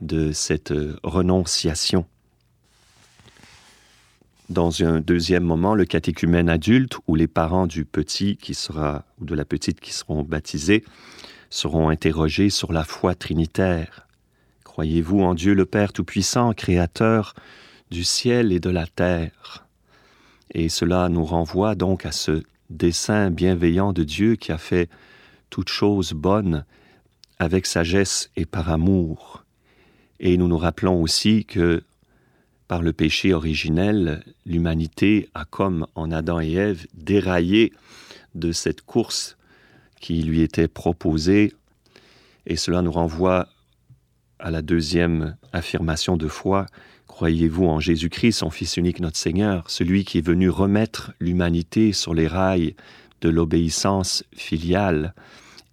de 0.00 0.30
cette 0.30 0.70
euh, 0.70 0.96
renonciation. 1.02 2.06
Dans 4.48 4.82
un 4.82 5.00
deuxième 5.00 5.44
moment, 5.44 5.74
le 5.74 5.84
catéchumène 5.84 6.48
adulte 6.48 6.98
ou 7.08 7.16
les 7.16 7.28
parents 7.28 7.66
du 7.66 7.84
petit 7.84 8.36
qui 8.36 8.54
sera 8.54 9.04
ou 9.20 9.24
de 9.24 9.34
la 9.34 9.44
petite 9.44 9.80
qui 9.80 9.92
seront 9.92 10.22
baptisés 10.22 10.84
seront 11.50 11.88
interrogés 11.88 12.50
sur 12.50 12.72
la 12.72 12.84
foi 12.84 13.14
trinitaire. 13.14 14.06
Croyez-vous 14.72 15.20
en 15.20 15.34
Dieu 15.34 15.52
le 15.52 15.66
Père 15.66 15.92
Tout-Puissant, 15.92 16.54
Créateur 16.54 17.34
du 17.90 18.04
ciel 18.04 18.52
et 18.52 18.58
de 18.58 18.70
la 18.70 18.86
terre? 18.86 19.66
Et 20.54 20.70
cela 20.70 21.10
nous 21.10 21.26
renvoie 21.26 21.74
donc 21.74 22.06
à 22.06 22.10
ce 22.10 22.42
dessein 22.70 23.30
bienveillant 23.30 23.92
de 23.92 24.02
Dieu 24.02 24.36
qui 24.36 24.50
a 24.50 24.56
fait 24.56 24.88
toutes 25.50 25.68
choses 25.68 26.14
bonnes 26.14 26.64
avec 27.38 27.66
sagesse 27.66 28.30
et 28.34 28.46
par 28.46 28.70
amour. 28.70 29.44
Et 30.20 30.38
nous 30.38 30.48
nous 30.48 30.56
rappelons 30.56 31.02
aussi 31.02 31.44
que 31.44 31.82
par 32.66 32.80
le 32.80 32.94
péché 32.94 33.34
originel, 33.34 34.24
l'humanité 34.46 35.28
a, 35.34 35.44
comme 35.44 35.86
en 35.94 36.10
Adam 36.10 36.40
et 36.40 36.52
Ève, 36.54 36.86
déraillé 36.94 37.74
de 38.34 38.52
cette 38.52 38.80
course 38.80 39.36
qui 40.00 40.22
lui 40.22 40.40
était 40.40 40.66
proposée, 40.66 41.52
et 42.46 42.56
cela 42.56 42.80
nous 42.80 42.92
renvoie 42.92 43.48
à 44.42 44.50
la 44.50 44.60
deuxième 44.60 45.36
affirmation 45.52 46.16
de 46.16 46.26
foi, 46.26 46.66
croyez-vous 47.06 47.64
en 47.64 47.78
Jésus-Christ, 47.78 48.32
son 48.32 48.50
Fils 48.50 48.76
unique, 48.76 48.98
notre 48.98 49.16
Seigneur, 49.16 49.70
celui 49.70 50.04
qui 50.04 50.18
est 50.18 50.26
venu 50.26 50.50
remettre 50.50 51.12
l'humanité 51.20 51.92
sur 51.92 52.12
les 52.12 52.26
rails 52.26 52.74
de 53.20 53.28
l'obéissance 53.28 54.24
filiale 54.34 55.14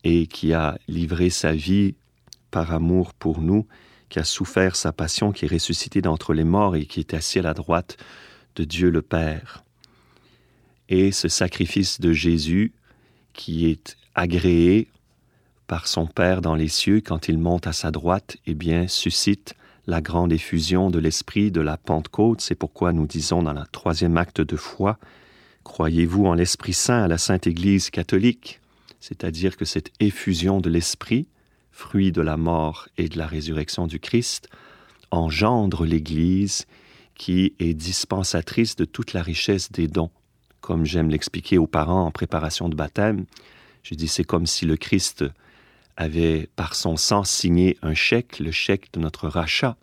et 0.03 0.27
qui 0.27 0.53
a 0.53 0.77
livré 0.87 1.31
sa 1.31 1.51
vie 1.51 1.95
par 2.51 2.71
amour 2.71 3.15
pour 3.15 3.41
nous, 3.41 3.65
qui 4.07 4.19
a 4.19 4.23
souffert 4.23 4.75
sa 4.75 4.91
passion, 4.91 5.31
qui 5.31 5.45
est 5.45 5.51
ressuscité 5.51 6.01
d'entre 6.01 6.35
les 6.35 6.43
morts 6.43 6.75
et 6.75 6.85
qui 6.85 6.99
est 6.99 7.15
assis 7.15 7.39
à 7.39 7.43
la 7.43 7.55
droite 7.55 7.97
de 8.55 8.63
Dieu 8.63 8.91
le 8.91 9.01
Père. 9.01 9.63
Et 10.89 11.11
ce 11.11 11.27
sacrifice 11.27 11.99
de 11.99 12.13
Jésus, 12.13 12.71
qui 13.33 13.67
est 13.67 13.97
agréé 14.13 14.87
par 15.69 15.87
son 15.87 16.07
Père 16.07 16.41
dans 16.41 16.55
les 16.55 16.67
cieux 16.67 16.99
quand 16.99 17.29
il 17.29 17.37
monte 17.37 17.67
à 17.67 17.73
sa 17.73 17.91
droite, 17.91 18.37
eh 18.47 18.55
bien, 18.55 18.87
suscite 18.87 19.53
la 19.85 20.01
grande 20.01 20.33
effusion 20.33 20.89
de 20.89 20.97
l'esprit 20.97 21.51
de 21.51 21.61
la 21.61 21.77
Pentecôte. 21.77 22.41
C'est 22.41 22.55
pourquoi 22.55 22.91
nous 22.91 23.05
disons 23.05 23.43
dans 23.43 23.53
le 23.53 23.61
troisième 23.71 24.17
acte 24.17 24.41
de 24.41 24.55
foi, 24.55 24.97
croyez-vous 25.63 26.25
en 26.25 26.33
l'Esprit 26.33 26.73
Saint 26.73 27.03
à 27.03 27.07
la 27.07 27.19
Sainte 27.19 27.45
Église 27.45 27.91
catholique, 27.91 28.61
c'est-à-dire 28.99 29.57
que 29.57 29.63
cette 29.63 29.91
effusion 29.99 30.59
de 30.59 30.71
l'Esprit, 30.71 31.27
fruit 31.71 32.11
de 32.11 32.21
la 32.21 32.35
mort 32.35 32.87
et 32.97 33.07
de 33.07 33.19
la 33.19 33.27
résurrection 33.27 33.85
du 33.85 33.99
Christ, 33.99 34.49
engendre 35.11 35.85
l'Église 35.85 36.65
qui 37.13 37.53
est 37.59 37.75
dispensatrice 37.75 38.75
de 38.75 38.85
toute 38.85 39.13
la 39.13 39.21
richesse 39.21 39.71
des 39.71 39.87
dons. 39.87 40.09
Comme 40.61 40.85
j'aime 40.85 41.11
l'expliquer 41.11 41.59
aux 41.59 41.67
parents 41.67 42.07
en 42.07 42.11
préparation 42.11 42.69
de 42.69 42.75
baptême, 42.75 43.25
je 43.83 43.93
dis 43.93 44.07
c'est 44.07 44.23
comme 44.23 44.47
si 44.47 44.65
le 44.65 44.75
Christ 44.75 45.25
avait 45.99 46.47
par 46.55 46.75
son 46.75 46.95
sang 46.95 47.25
signé 47.25 47.77
un 47.81 47.93
chèque, 47.93 48.39
le 48.39 48.51
chèque 48.51 48.91
de 48.93 49.01
notre 49.01 49.27
rachat. 49.27 49.75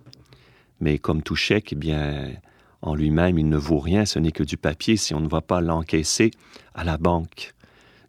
Mais 0.81 0.99
comme 0.99 1.23
tout 1.23 1.37
chèque, 1.37 1.75
eh 1.75 1.77
bien, 1.77 2.33
en 2.81 2.95
lui-même, 2.95 3.39
il 3.39 3.49
ne 3.49 3.59
vaut 3.59 3.79
rien, 3.79 4.07
ce 4.07 4.19
n'est 4.19 4.33
que 4.33 4.43
du 4.43 4.57
papier 4.57 4.97
si 4.97 5.15
on 5.15 5.21
ne 5.21 5.29
va 5.29 5.43
pas 5.43 5.61
l'encaisser 5.61 6.31
à 6.75 6.85
la 6.85 6.97
banque. 6.97 7.55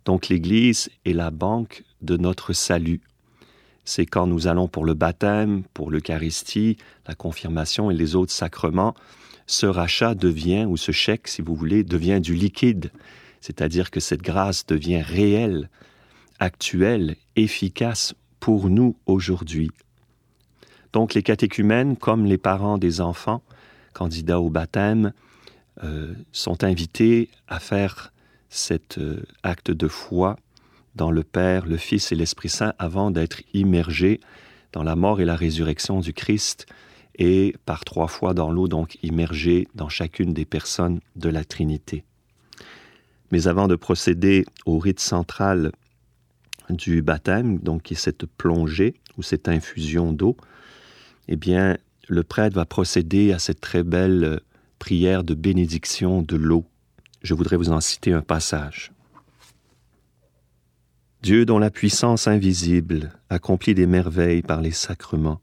Donc 0.06 0.30
l'Église 0.30 0.90
est 1.06 1.12
la 1.12 1.32
banque 1.32 1.84
de 2.02 2.16
notre 2.16 2.54
salut. 2.54 3.02
C'est 3.84 4.06
quand 4.06 4.26
nous 4.26 4.48
allons 4.48 4.70
pour 4.70 4.86
le 4.86 4.94
baptême, 4.94 5.64
pour 5.74 5.92
l'Eucharistie, 5.92 6.78
la 7.08 7.14
confirmation 7.14 7.92
et 7.92 7.94
les 7.94 8.16
autres 8.16 8.34
sacrements, 8.34 8.96
ce 9.48 9.66
rachat 9.66 10.16
devient, 10.16 10.66
ou 10.66 10.78
ce 10.78 10.94
chèque, 10.94 11.28
si 11.28 11.42
vous 11.42 11.56
voulez, 11.56 11.84
devient 11.84 12.22
du 12.22 12.36
liquide, 12.36 12.90
c'est-à-dire 13.42 13.92
que 13.92 14.00
cette 14.00 14.22
grâce 14.22 14.66
devient 14.66 15.02
réelle, 15.02 15.70
actuelle, 16.40 17.16
efficace 17.36 18.14
pour 18.40 18.70
nous 18.70 18.96
aujourd'hui. 19.06 19.72
Donc 20.94 21.14
les 21.14 21.24
catéchumènes, 21.24 21.98
comme 21.98 22.26
les 22.26 22.38
parents 22.38 22.78
des 22.78 23.02
enfants, 23.02 23.42
candidats 23.94 24.40
au 24.40 24.50
baptême, 24.50 25.14
euh, 25.84 26.14
sont 26.32 26.64
invités 26.64 27.30
à 27.48 27.60
faire 27.60 28.12
cet 28.50 28.98
euh, 28.98 29.24
acte 29.44 29.72
de 29.72 29.88
foi 29.88 30.38
dans 30.96 31.12
le 31.12 31.24
Père, 31.24 31.66
le 31.66 31.78
Fils 31.78 32.12
et 32.12 32.16
l'Esprit 32.16 32.50
Saint 32.50 32.74
avant 32.80 33.12
d'être 33.12 33.42
immergés 33.54 34.20
dans 34.74 34.84
la 34.84 34.96
mort 34.96 35.22
et 35.22 35.26
la 35.26 35.36
résurrection 35.36 36.00
du 36.00 36.14
Christ 36.14 36.66
et 37.20 37.56
par 37.66 37.84
trois 37.84 38.08
fois 38.08 38.34
dans 38.34 38.52
l'eau, 38.52 38.68
donc 38.68 38.98
immergés 39.04 39.68
dans 39.76 39.90
chacune 39.90 40.34
des 40.34 40.46
personnes 40.46 41.00
de 41.16 41.30
la 41.30 41.44
Trinité. 41.44 42.04
Mais 43.32 43.48
avant 43.48 43.68
de 43.68 43.76
procéder 43.76 44.46
au 44.66 44.80
rite 44.80 45.00
central 45.00 45.72
du 46.70 47.02
baptême, 47.02 47.60
donc 47.60 47.84
qui 47.84 47.94
est 47.94 47.98
cette 47.98 48.26
plongée 48.26 48.96
ou 49.18 49.24
cette 49.24 49.48
infusion 49.48 50.14
d'eau, 50.14 50.38
eh 51.28 51.36
bien, 51.36 51.78
le 52.08 52.24
prêtre 52.24 52.56
va 52.56 52.66
procéder 52.66 53.34
à 53.34 53.40
cette 53.40 53.62
très 53.62 53.84
belle 53.84 54.42
prière 54.80 55.24
de 55.24 55.34
bénédiction 55.34 56.22
de 56.22 56.36
l'eau. 56.36 56.66
Je 57.22 57.34
voudrais 57.34 57.58
vous 57.58 57.72
en 57.72 57.82
citer 57.82 58.14
un 58.14 58.22
passage. 58.22 58.92
Dieu 61.24 61.46
dont 61.46 61.60
la 61.60 61.72
puissance 61.72 62.28
invisible 62.28 63.12
accomplit 63.30 63.74
des 63.74 63.88
merveilles 63.88 64.44
par 64.44 64.62
les 64.62 64.72
sacrements, 64.72 65.42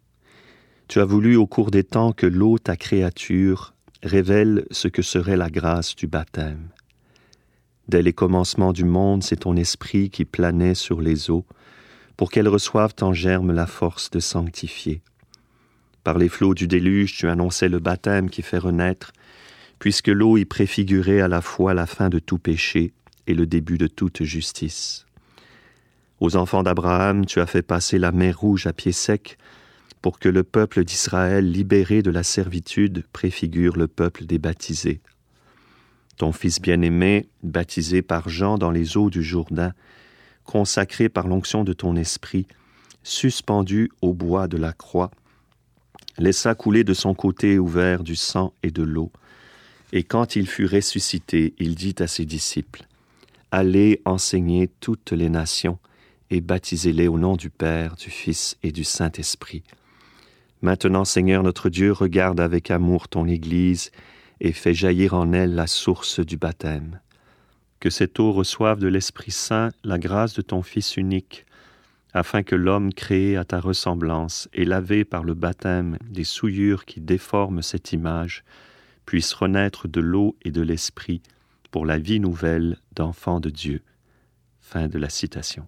tu 0.88 1.00
as 1.00 1.04
voulu 1.04 1.36
au 1.36 1.46
cours 1.46 1.70
des 1.70 1.84
temps 1.84 2.12
que 2.12 2.26
l'eau, 2.26 2.58
ta 2.58 2.76
créature, 2.76 3.74
révèle 4.02 4.66
ce 4.70 4.88
que 4.88 5.02
serait 5.02 5.36
la 5.36 5.50
grâce 5.50 5.96
du 5.96 6.06
baptême. 6.06 6.68
Dès 7.88 8.02
les 8.02 8.12
commencements 8.12 8.72
du 8.72 8.84
monde, 8.84 9.22
c'est 9.22 9.40
ton 9.40 9.56
esprit 9.56 10.08
qui 10.08 10.24
planait 10.24 10.74
sur 10.74 11.00
les 11.00 11.30
eaux, 11.30 11.44
pour 12.16 12.30
qu'elles 12.30 12.48
reçoivent 12.48 12.94
en 13.02 13.12
germe 13.12 13.52
la 13.52 13.66
force 13.66 14.10
de 14.10 14.20
sanctifier. 14.20 15.02
Par 16.02 16.18
les 16.18 16.28
flots 16.28 16.54
du 16.54 16.66
déluge, 16.66 17.16
tu 17.16 17.28
annonçais 17.28 17.68
le 17.68 17.78
baptême 17.78 18.30
qui 18.30 18.42
fait 18.42 18.58
renaître, 18.58 19.12
puisque 19.78 20.08
l'eau 20.08 20.38
y 20.38 20.44
préfigurait 20.44 21.20
à 21.20 21.28
la 21.28 21.40
fois 21.40 21.74
la 21.74 21.86
fin 21.86 22.08
de 22.08 22.18
tout 22.18 22.38
péché 22.38 22.92
et 23.26 23.34
le 23.34 23.46
début 23.46 23.78
de 23.78 23.86
toute 23.86 24.22
justice. 24.22 25.06
Aux 26.20 26.36
enfants 26.36 26.62
d'Abraham, 26.62 27.26
tu 27.26 27.40
as 27.40 27.46
fait 27.46 27.62
passer 27.62 27.98
la 27.98 28.12
mer 28.12 28.38
rouge 28.38 28.66
à 28.66 28.72
pied 28.72 28.92
sec, 28.92 29.36
pour 30.00 30.18
que 30.18 30.28
le 30.28 30.42
peuple 30.42 30.84
d'Israël, 30.84 31.50
libéré 31.50 32.02
de 32.02 32.10
la 32.10 32.22
servitude, 32.22 33.04
préfigure 33.12 33.76
le 33.76 33.88
peuple 33.88 34.26
des 34.26 34.38
baptisés. 34.38 35.00
Ton 36.16 36.32
Fils 36.32 36.60
bien-aimé, 36.60 37.28
baptisé 37.42 38.02
par 38.02 38.28
Jean 38.28 38.58
dans 38.58 38.70
les 38.70 38.96
eaux 38.96 39.10
du 39.10 39.22
Jourdain, 39.22 39.72
consacré 40.44 41.08
par 41.08 41.26
l'onction 41.26 41.64
de 41.64 41.72
ton 41.72 41.96
esprit, 41.96 42.46
suspendu 43.02 43.90
au 44.00 44.14
bois 44.14 44.46
de 44.48 44.56
la 44.56 44.72
croix, 44.72 45.10
laissa 46.18 46.54
couler 46.54 46.84
de 46.84 46.94
son 46.94 47.14
côté 47.14 47.58
ouvert 47.58 48.04
du 48.04 48.16
sang 48.16 48.52
et 48.62 48.70
de 48.70 48.82
l'eau, 48.82 49.10
et 49.92 50.02
quand 50.02 50.36
il 50.36 50.48
fut 50.48 50.66
ressuscité, 50.66 51.54
il 51.58 51.74
dit 51.74 51.94
à 52.00 52.06
ses 52.06 52.24
disciples, 52.24 52.86
Allez 53.50 54.00
enseigner 54.04 54.68
toutes 54.80 55.12
les 55.12 55.28
nations, 55.28 55.78
et 56.30 56.40
baptisez-les 56.40 57.06
au 57.06 57.18
nom 57.18 57.36
du 57.36 57.50
Père, 57.50 57.94
du 57.94 58.10
Fils 58.10 58.56
et 58.64 58.72
du 58.72 58.82
Saint-Esprit. 58.82 59.62
Maintenant, 60.62 61.04
Seigneur 61.04 61.42
notre 61.42 61.68
Dieu, 61.68 61.92
regarde 61.92 62.40
avec 62.40 62.70
amour 62.70 63.06
ton 63.08 63.26
Église 63.26 63.92
et 64.44 64.52
fais 64.52 64.74
jaillir 64.74 65.14
en 65.14 65.32
elle 65.32 65.54
la 65.54 65.66
source 65.66 66.20
du 66.20 66.36
baptême. 66.36 67.00
Que 67.80 67.88
cette 67.88 68.20
eau 68.20 68.30
reçoive 68.30 68.78
de 68.78 68.88
l'Esprit 68.88 69.30
Saint 69.30 69.70
la 69.84 69.98
grâce 69.98 70.34
de 70.34 70.42
ton 70.42 70.62
Fils 70.62 70.98
unique, 70.98 71.46
afin 72.12 72.42
que 72.42 72.54
l'homme 72.54 72.92
créé 72.92 73.38
à 73.38 73.44
ta 73.46 73.58
ressemblance 73.58 74.50
et 74.52 74.66
lavé 74.66 75.06
par 75.06 75.24
le 75.24 75.32
baptême 75.32 75.96
des 76.10 76.24
souillures 76.24 76.84
qui 76.84 77.00
déforment 77.00 77.62
cette 77.62 77.94
image, 77.94 78.44
puisse 79.06 79.32
renaître 79.32 79.88
de 79.88 80.02
l'eau 80.02 80.36
et 80.42 80.50
de 80.50 80.60
l'Esprit 80.60 81.22
pour 81.70 81.86
la 81.86 81.98
vie 81.98 82.20
nouvelle 82.20 82.76
d'enfant 82.94 83.40
de 83.40 83.48
Dieu. 83.48 83.80
Fin 84.60 84.88
de 84.88 84.98
la 84.98 85.08
citation. 85.08 85.66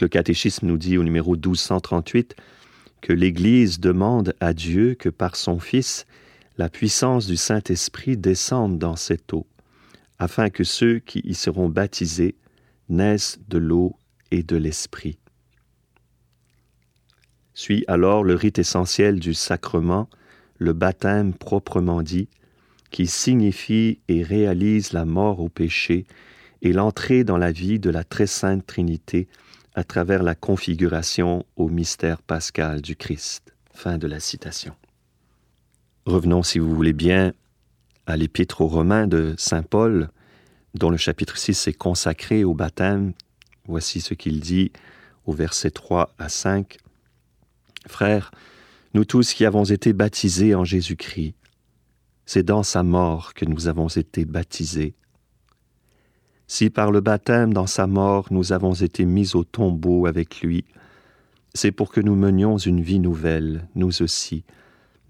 Le 0.00 0.08
catéchisme 0.08 0.66
nous 0.66 0.78
dit 0.78 0.96
au 0.96 1.02
numéro 1.02 1.32
1238 1.32 2.36
que 3.00 3.12
l'Église 3.12 3.80
demande 3.80 4.34
à 4.40 4.54
Dieu 4.54 4.94
que 4.94 5.08
par 5.08 5.34
son 5.34 5.58
Fils, 5.58 6.06
la 6.56 6.68
puissance 6.68 7.26
du 7.26 7.36
Saint-Esprit 7.36 8.16
descende 8.16 8.78
dans 8.78 8.96
cette 8.96 9.32
eau, 9.32 9.46
afin 10.18 10.50
que 10.50 10.64
ceux 10.64 10.98
qui 10.98 11.20
y 11.24 11.34
seront 11.34 11.68
baptisés 11.68 12.36
naissent 12.88 13.38
de 13.48 13.58
l'eau 13.58 13.96
et 14.30 14.42
de 14.42 14.56
l'Esprit. 14.56 15.18
Suit 17.54 17.84
alors 17.88 18.22
le 18.22 18.34
rite 18.34 18.58
essentiel 18.58 19.18
du 19.18 19.34
sacrement, 19.34 20.08
le 20.58 20.72
baptême 20.72 21.34
proprement 21.34 22.02
dit, 22.02 22.28
qui 22.90 23.06
signifie 23.06 23.98
et 24.08 24.22
réalise 24.22 24.92
la 24.92 25.04
mort 25.04 25.40
au 25.40 25.48
péché 25.48 26.06
et 26.62 26.72
l'entrée 26.72 27.24
dans 27.24 27.36
la 27.36 27.52
vie 27.52 27.78
de 27.78 27.90
la 27.90 28.04
très 28.04 28.26
sainte 28.26 28.66
Trinité 28.66 29.28
à 29.78 29.84
travers 29.84 30.24
la 30.24 30.34
configuration 30.34 31.46
au 31.54 31.68
mystère 31.68 32.20
pascal 32.20 32.82
du 32.82 32.96
Christ. 32.96 33.54
Fin 33.72 33.96
de 33.96 34.08
la 34.08 34.18
citation. 34.18 34.74
Revenons, 36.04 36.42
si 36.42 36.58
vous 36.58 36.74
voulez 36.74 36.92
bien, 36.92 37.32
à 38.04 38.16
l'épître 38.16 38.60
aux 38.60 38.66
Romains 38.66 39.06
de 39.06 39.36
Saint 39.38 39.62
Paul, 39.62 40.10
dont 40.74 40.90
le 40.90 40.96
chapitre 40.96 41.38
6 41.38 41.68
est 41.68 41.74
consacré 41.74 42.42
au 42.42 42.54
baptême. 42.54 43.12
Voici 43.68 44.00
ce 44.00 44.14
qu'il 44.14 44.40
dit 44.40 44.72
au 45.26 45.32
verset 45.32 45.70
3 45.70 46.12
à 46.18 46.28
5. 46.28 46.78
Frères, 47.86 48.32
nous 48.94 49.04
tous 49.04 49.32
qui 49.32 49.46
avons 49.46 49.62
été 49.62 49.92
baptisés 49.92 50.56
en 50.56 50.64
Jésus-Christ, 50.64 51.36
c'est 52.26 52.42
dans 52.42 52.64
sa 52.64 52.82
mort 52.82 53.32
que 53.32 53.44
nous 53.44 53.68
avons 53.68 53.86
été 53.86 54.24
baptisés 54.24 54.96
si 56.48 56.70
par 56.70 56.90
le 56.90 57.00
baptême 57.00 57.52
dans 57.52 57.66
sa 57.66 57.86
mort 57.86 58.26
nous 58.30 58.52
avons 58.52 58.72
été 58.72 59.04
mis 59.04 59.36
au 59.36 59.44
tombeau 59.44 60.06
avec 60.06 60.40
lui, 60.40 60.64
c'est 61.54 61.72
pour 61.72 61.92
que 61.92 62.00
nous 62.00 62.16
menions 62.16 62.56
une 62.56 62.80
vie 62.80 62.98
nouvelle, 62.98 63.68
nous 63.74 64.02
aussi, 64.02 64.44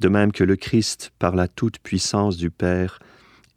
de 0.00 0.08
même 0.08 0.32
que 0.32 0.44
le 0.44 0.56
Christ, 0.56 1.12
par 1.18 1.34
la 1.34 1.48
toute-puissance 1.48 2.36
du 2.36 2.50
Père, 2.50 2.98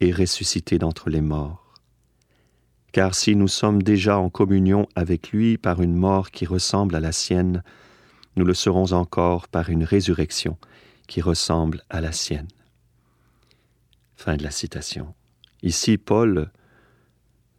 est 0.00 0.12
ressuscité 0.12 0.78
d'entre 0.78 1.10
les 1.10 1.20
morts. 1.20 1.74
Car 2.92 3.14
si 3.14 3.34
nous 3.36 3.48
sommes 3.48 3.82
déjà 3.82 4.18
en 4.18 4.30
communion 4.30 4.86
avec 4.94 5.30
lui 5.30 5.58
par 5.58 5.82
une 5.82 5.94
mort 5.94 6.30
qui 6.30 6.46
ressemble 6.46 6.94
à 6.94 7.00
la 7.00 7.12
sienne, 7.12 7.62
nous 8.36 8.44
le 8.44 8.54
serons 8.54 8.92
encore 8.92 9.48
par 9.48 9.70
une 9.70 9.84
résurrection 9.84 10.56
qui 11.08 11.20
ressemble 11.20 11.82
à 11.90 12.00
la 12.00 12.12
sienne. 12.12 12.48
Fin 14.16 14.36
de 14.36 14.44
la 14.44 14.50
citation. 14.50 15.14
Ici, 15.62 15.98
Paul 15.98 16.50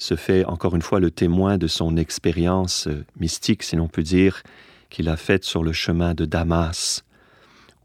se 0.04 0.16
fait 0.18 0.44
encore 0.44 0.76
une 0.76 0.82
fois 0.82 1.00
le 1.00 1.12
témoin 1.12 1.58
de 1.58 1.68
son 1.68 1.96
expérience 1.96 2.90
mystique, 3.18 3.64
si 3.64 3.78
l'on 3.78 3.88
peut 3.88 4.04
dire, 4.04 4.44
qu'il 4.90 5.08
a 5.08 5.16
faite 5.16 5.46
sur 5.46 5.64
le 5.64 5.72
chemin 5.72 6.14
de 6.14 6.26
Damas, 6.26 7.06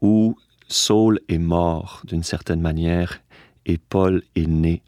où 0.01 0.37
Saul 0.67 1.21
est 1.29 1.37
mort 1.37 2.01
d'une 2.03 2.23
certaine 2.23 2.59
manière 2.59 3.21
et 3.65 3.77
Paul 3.77 4.23
est 4.35 4.47
né. 4.47 4.81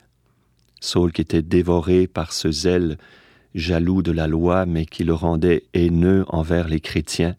Saul 0.82 1.14
qui 1.14 1.22
était 1.22 1.42
dévoré 1.42 2.06
par 2.06 2.34
ce 2.34 2.52
zèle 2.52 2.98
jaloux 3.56 4.02
de 4.02 4.12
la 4.12 4.28
loi, 4.28 4.66
mais 4.66 4.86
qui 4.86 5.06
le 5.06 5.14
rendait 5.14 5.64
haineux 5.74 6.26
envers 6.28 6.68
les 6.68 6.82
chrétiens, 6.82 7.38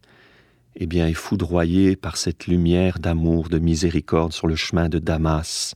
eh 0.74 0.86
bien 0.86 1.06
est 1.06 1.12
foudroyé 1.12 1.96
par 1.96 2.16
cette 2.16 2.46
lumière 2.46 2.98
d'amour, 2.98 3.50
de 3.50 3.58
miséricorde 3.58 4.32
sur 4.32 4.46
le 4.46 4.56
chemin 4.56 4.88
de 4.88 4.98
Damas, 4.98 5.74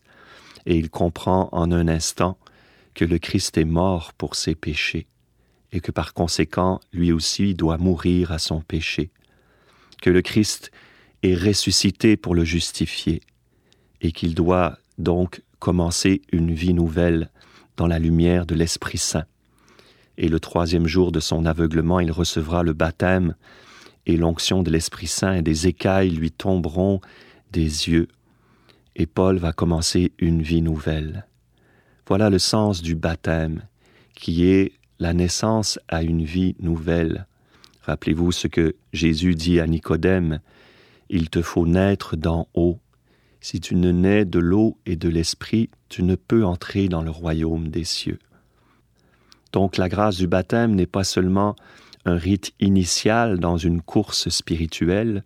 et 0.64 0.76
il 0.76 0.88
comprend 0.88 1.50
en 1.52 1.70
un 1.70 1.87
instant 1.87 2.38
que 2.96 3.04
le 3.04 3.18
Christ 3.18 3.59
est 3.59 3.66
mort 3.66 4.14
pour 4.14 4.35
ses 4.35 4.54
péchés, 4.54 5.06
et 5.70 5.80
que 5.80 5.92
par 5.92 6.14
conséquent 6.14 6.80
lui 6.92 7.12
aussi 7.12 7.54
doit 7.54 7.76
mourir 7.76 8.32
à 8.32 8.38
son 8.38 8.62
péché, 8.62 9.11
que 10.00 10.09
le 10.09 10.22
Christ 10.22 10.72
est 11.22 11.35
ressuscité 11.35 12.16
pour 12.16 12.35
le 12.35 12.42
justifier, 12.42 13.20
et 14.00 14.12
qu'il 14.12 14.35
doit 14.35 14.78
donc 14.96 15.42
commencer 15.59 16.22
une 16.32 16.54
vie 16.54 16.72
nouvelle 16.72 17.30
dans 17.76 17.87
la 17.87 17.98
lumière 17.98 18.46
de 18.46 18.54
l'Esprit 18.54 18.98
Saint. 18.98 19.26
Et 20.16 20.28
le 20.28 20.40
troisième 20.40 20.87
jour 20.87 21.12
de 21.12 21.20
son 21.20 21.44
aveuglement, 21.44 22.00
il 22.00 22.11
recevra 22.11 22.62
le 22.62 22.72
baptême 22.72 23.35
et 24.06 24.16
l'onction 24.16 24.62
de 24.62 24.70
l'Esprit 24.70 25.06
Saint, 25.06 25.35
et 25.35 25.42
des 25.42 25.66
écailles 25.66 26.11
lui 26.11 26.30
tomberont 26.30 27.02
des 27.52 27.90
yeux, 27.90 28.09
et 28.94 29.04
Paul 29.04 29.37
va 29.37 29.52
commencer 29.52 30.12
une 30.18 30.40
vie 30.40 30.62
nouvelle. 30.62 31.26
Voilà 32.07 32.31
le 32.31 32.38
sens 32.38 32.83
du 32.83 32.95
baptême, 32.95 33.62
qui 34.14 34.47
est 34.47 34.73
la 35.01 35.12
naissance 35.12 35.81
à 35.88 36.05
une 36.05 36.25
vie 36.25 36.55
nouvelle. 36.61 37.27
Rappelez-vous 37.83 38.31
ce 38.31 38.47
que 38.47 38.77
Jésus 38.92 39.35
dit 39.35 39.59
à 39.59 39.66
Nicodème, 39.66 40.40
Il 41.11 41.31
te 41.31 41.42
faut 41.42 41.66
naître 41.66 42.16
d'en 42.16 42.47
haut. 42.55 42.79
Si 43.40 43.61
tu 43.61 43.75
ne 43.75 43.90
nais 43.90 44.25
de 44.25 44.38
l'eau 44.38 44.79
et 44.87 44.95
de 44.95 45.09
l'esprit, 45.09 45.69
tu 45.88 46.05
ne 46.05 46.14
peux 46.14 46.45
entrer 46.45 46.88
dans 46.88 47.03
le 47.03 47.11
royaume 47.11 47.69
des 47.69 47.85
cieux. 47.85 48.21
Donc 49.53 49.77
la 49.77 49.88
grâce 49.88 50.16
du 50.16 50.29
baptême 50.29 50.77
n'est 50.77 50.87
pas 50.87 51.05
seulement 51.05 51.57
un 52.05 52.16
rite 52.16 52.53
initial 52.61 53.40
dans 53.40 53.57
une 53.57 53.83
course 53.83 54.29
spirituelle, 54.29 55.25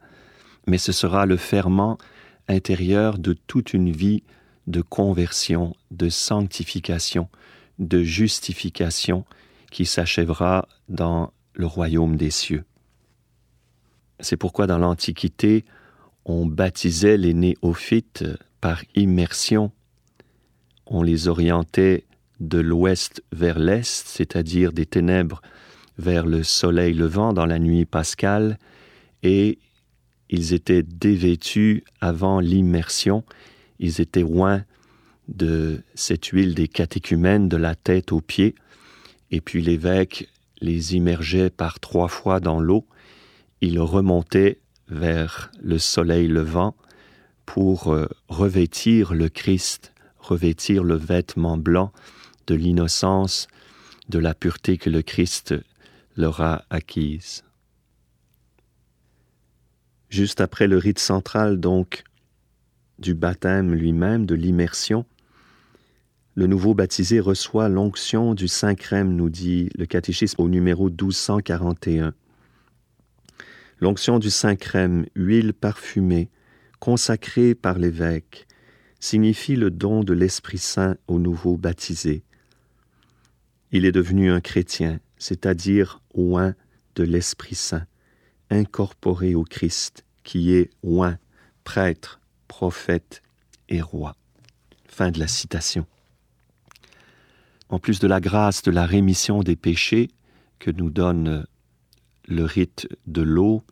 mais 0.66 0.78
ce 0.78 0.92
sera 0.92 1.26
le 1.26 1.36
ferment 1.36 1.98
intérieur 2.48 3.18
de 3.18 3.34
toute 3.34 3.74
une 3.74 3.90
vie 3.90 4.22
de 4.70 4.82
conversion, 4.82 5.74
de 5.90 6.08
sanctification, 6.08 7.28
de 7.78 8.02
justification 8.02 9.24
qui 9.70 9.84
s'achèvera 9.84 10.68
dans 10.88 11.32
le 11.54 11.66
royaume 11.66 12.16
des 12.16 12.30
cieux. 12.30 12.64
C'est 14.20 14.36
pourquoi 14.36 14.66
dans 14.66 14.78
l'Antiquité, 14.78 15.64
on 16.24 16.46
baptisait 16.46 17.16
les 17.16 17.34
néophytes 17.34 18.24
par 18.60 18.82
immersion. 18.94 19.72
On 20.86 21.02
les 21.02 21.28
orientait 21.28 22.04
de 22.38 22.58
l'ouest 22.58 23.22
vers 23.32 23.58
l'est, 23.58 24.06
c'est-à-dire 24.06 24.72
des 24.72 24.86
ténèbres 24.86 25.42
vers 25.98 26.26
le 26.26 26.42
soleil 26.42 26.94
levant 26.94 27.32
dans 27.32 27.46
la 27.46 27.58
nuit 27.58 27.84
pascale, 27.84 28.58
et 29.22 29.58
ils 30.30 30.54
étaient 30.54 30.82
dévêtus 30.82 31.84
avant 32.00 32.40
l'immersion, 32.40 33.24
ils 33.80 34.00
étaient 34.00 34.20
loin 34.20 34.64
de 35.26 35.82
cette 35.94 36.26
huile 36.26 36.54
des 36.54 36.68
catéchumènes 36.68 37.48
de 37.48 37.56
la 37.56 37.74
tête 37.74 38.12
aux 38.12 38.20
pieds, 38.20 38.54
et 39.30 39.40
puis 39.40 39.62
l'évêque 39.62 40.28
les 40.60 40.94
immergeait 40.94 41.50
par 41.50 41.80
trois 41.80 42.08
fois 42.08 42.38
dans 42.38 42.60
l'eau, 42.60 42.86
ils 43.60 43.80
remontaient 43.80 44.60
vers 44.88 45.50
le 45.60 45.78
soleil 45.78 46.28
levant 46.28 46.76
pour 47.46 47.92
euh, 47.92 48.06
revêtir 48.28 49.14
le 49.14 49.28
Christ, 49.28 49.92
revêtir 50.18 50.84
le 50.84 50.96
vêtement 50.96 51.56
blanc 51.56 51.92
de 52.46 52.54
l'innocence, 52.54 53.48
de 54.08 54.18
la 54.18 54.34
pureté 54.34 54.76
que 54.76 54.90
le 54.90 55.02
Christ 55.02 55.54
leur 56.16 56.40
a 56.40 56.64
acquise. 56.70 57.44
Juste 60.08 60.40
après 60.40 60.66
le 60.66 60.76
rite 60.76 60.98
central, 60.98 61.60
donc, 61.60 62.02
du 63.00 63.14
baptême 63.14 63.74
lui-même, 63.74 64.26
de 64.26 64.34
l'immersion, 64.34 65.04
le 66.36 66.46
nouveau 66.46 66.74
baptisé 66.74 67.18
reçoit 67.18 67.68
l'onction 67.68 68.34
du 68.34 68.46
Saint-Crème, 68.46 69.14
nous 69.16 69.30
dit 69.30 69.68
le 69.74 69.84
catéchisme 69.84 70.40
au 70.40 70.48
numéro 70.48 70.88
1241. 70.88 72.14
L'onction 73.80 74.18
du 74.18 74.30
Saint-Crème, 74.30 75.06
huile 75.16 75.52
parfumée, 75.52 76.30
consacrée 76.78 77.54
par 77.54 77.78
l'évêque, 77.78 78.46
signifie 79.00 79.56
le 79.56 79.70
don 79.70 80.04
de 80.04 80.12
l'Esprit 80.12 80.58
Saint 80.58 80.96
au 81.08 81.18
nouveau 81.18 81.56
baptisé. 81.56 82.22
Il 83.72 83.84
est 83.84 83.92
devenu 83.92 84.30
un 84.30 84.40
chrétien, 84.40 85.00
c'est-à-dire 85.18 86.00
oint 86.14 86.54
de 86.94 87.02
l'Esprit 87.02 87.56
Saint, 87.56 87.86
incorporé 88.50 89.34
au 89.34 89.42
Christ, 89.42 90.04
qui 90.22 90.54
est 90.54 90.70
oint, 90.84 91.18
prêtre, 91.64 92.19
prophète 92.50 93.22
et 93.68 93.80
roi. 93.80 94.16
Fin 94.88 95.12
de 95.12 95.20
la 95.20 95.28
citation. 95.28 95.86
En 97.68 97.78
plus 97.78 98.00
de 98.00 98.08
la 98.08 98.20
grâce 98.20 98.62
de 98.62 98.72
la 98.72 98.86
rémission 98.86 99.44
des 99.44 99.54
péchés 99.54 100.10
que 100.58 100.72
nous 100.72 100.90
donne 100.90 101.46
le 102.26 102.44
rite 102.44 102.88
de 103.06 103.22
l'eau, 103.22 103.62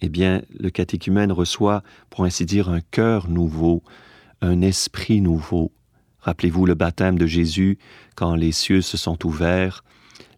eh 0.00 0.08
bien, 0.08 0.40
le 0.58 0.70
catéchumène 0.70 1.32
reçoit, 1.32 1.82
pour 2.08 2.24
ainsi 2.24 2.46
dire, 2.46 2.70
un 2.70 2.80
cœur 2.80 3.28
nouveau, 3.28 3.82
un 4.40 4.62
esprit 4.62 5.20
nouveau, 5.20 5.70
Rappelez-vous 6.20 6.66
le 6.66 6.74
baptême 6.74 7.18
de 7.18 7.26
Jésus, 7.26 7.78
quand 8.16 8.34
les 8.34 8.50
cieux 8.50 8.80
se 8.80 8.96
sont 8.96 9.24
ouverts, 9.24 9.84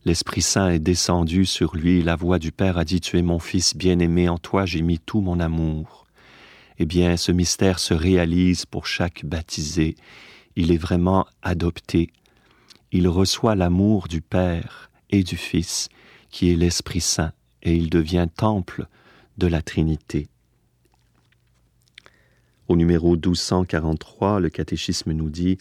l'Esprit 0.05 0.43
Saint 0.43 0.69
est 0.69 0.81
descendu 0.81 1.47
sur 1.47 1.77
lui, 1.77 2.03
la 2.03 2.15
voix 2.15 2.39
du 2.39 2.53
Père 2.53 2.77
a 2.77 2.85
dit 2.85 3.01
Tu 3.01 3.17
es 3.17 3.23
mon 3.23 3.39
Fils 3.39 3.75
bien-aimé, 3.75 4.29
en 4.29 4.37
toi 4.37 4.67
j'ai 4.67 4.83
mis 4.83 4.99
tout 4.99 5.23
mon 5.23 5.41
amour. 5.41 6.08
Eh 6.79 6.87
bien, 6.87 7.17
ce 7.17 7.33
mystère 7.33 7.81
se 7.81 7.93
réalise 7.93 8.65
pour 8.65 8.87
chaque 8.87 9.25
baptisé. 9.25 9.97
Il 10.55 10.71
est 10.71 10.79
vraiment 10.79 11.27
adopté. 11.43 12.11
Il 12.93 13.09
reçoit 13.09 13.57
l'amour 13.57 14.07
du 14.07 14.21
Père 14.21 14.91
et 15.11 15.25
du 15.25 15.37
Fils, 15.37 15.89
qui 16.31 16.53
est 16.53 16.57
l'Esprit 16.57 17.01
Saint, 17.01 17.33
et 17.63 17.75
il 17.75 17.91
devient 17.91 18.29
temple 18.35 18.87
de 19.39 19.49
la 19.49 19.61
Trinité. 19.61 20.29
Au 22.69 22.77
numéro 22.77 23.13
1243, 23.13 24.41
le 24.41 24.51
catéchisme 24.51 25.13
nous 25.13 25.31
dit 25.31 25.59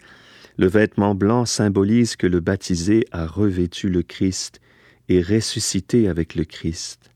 Le 0.55 0.67
vêtement 0.67 1.15
blanc 1.15 1.45
symbolise 1.45 2.15
que 2.15 2.27
le 2.27 2.41
baptisé 2.41 3.05
a 3.11 3.25
revêtu 3.25 3.89
le 3.89 4.03
Christ 4.03 4.61
et 5.09 5.21
ressuscité 5.21 6.09
avec 6.09 6.35
le 6.35 6.43
Christ. 6.43 7.09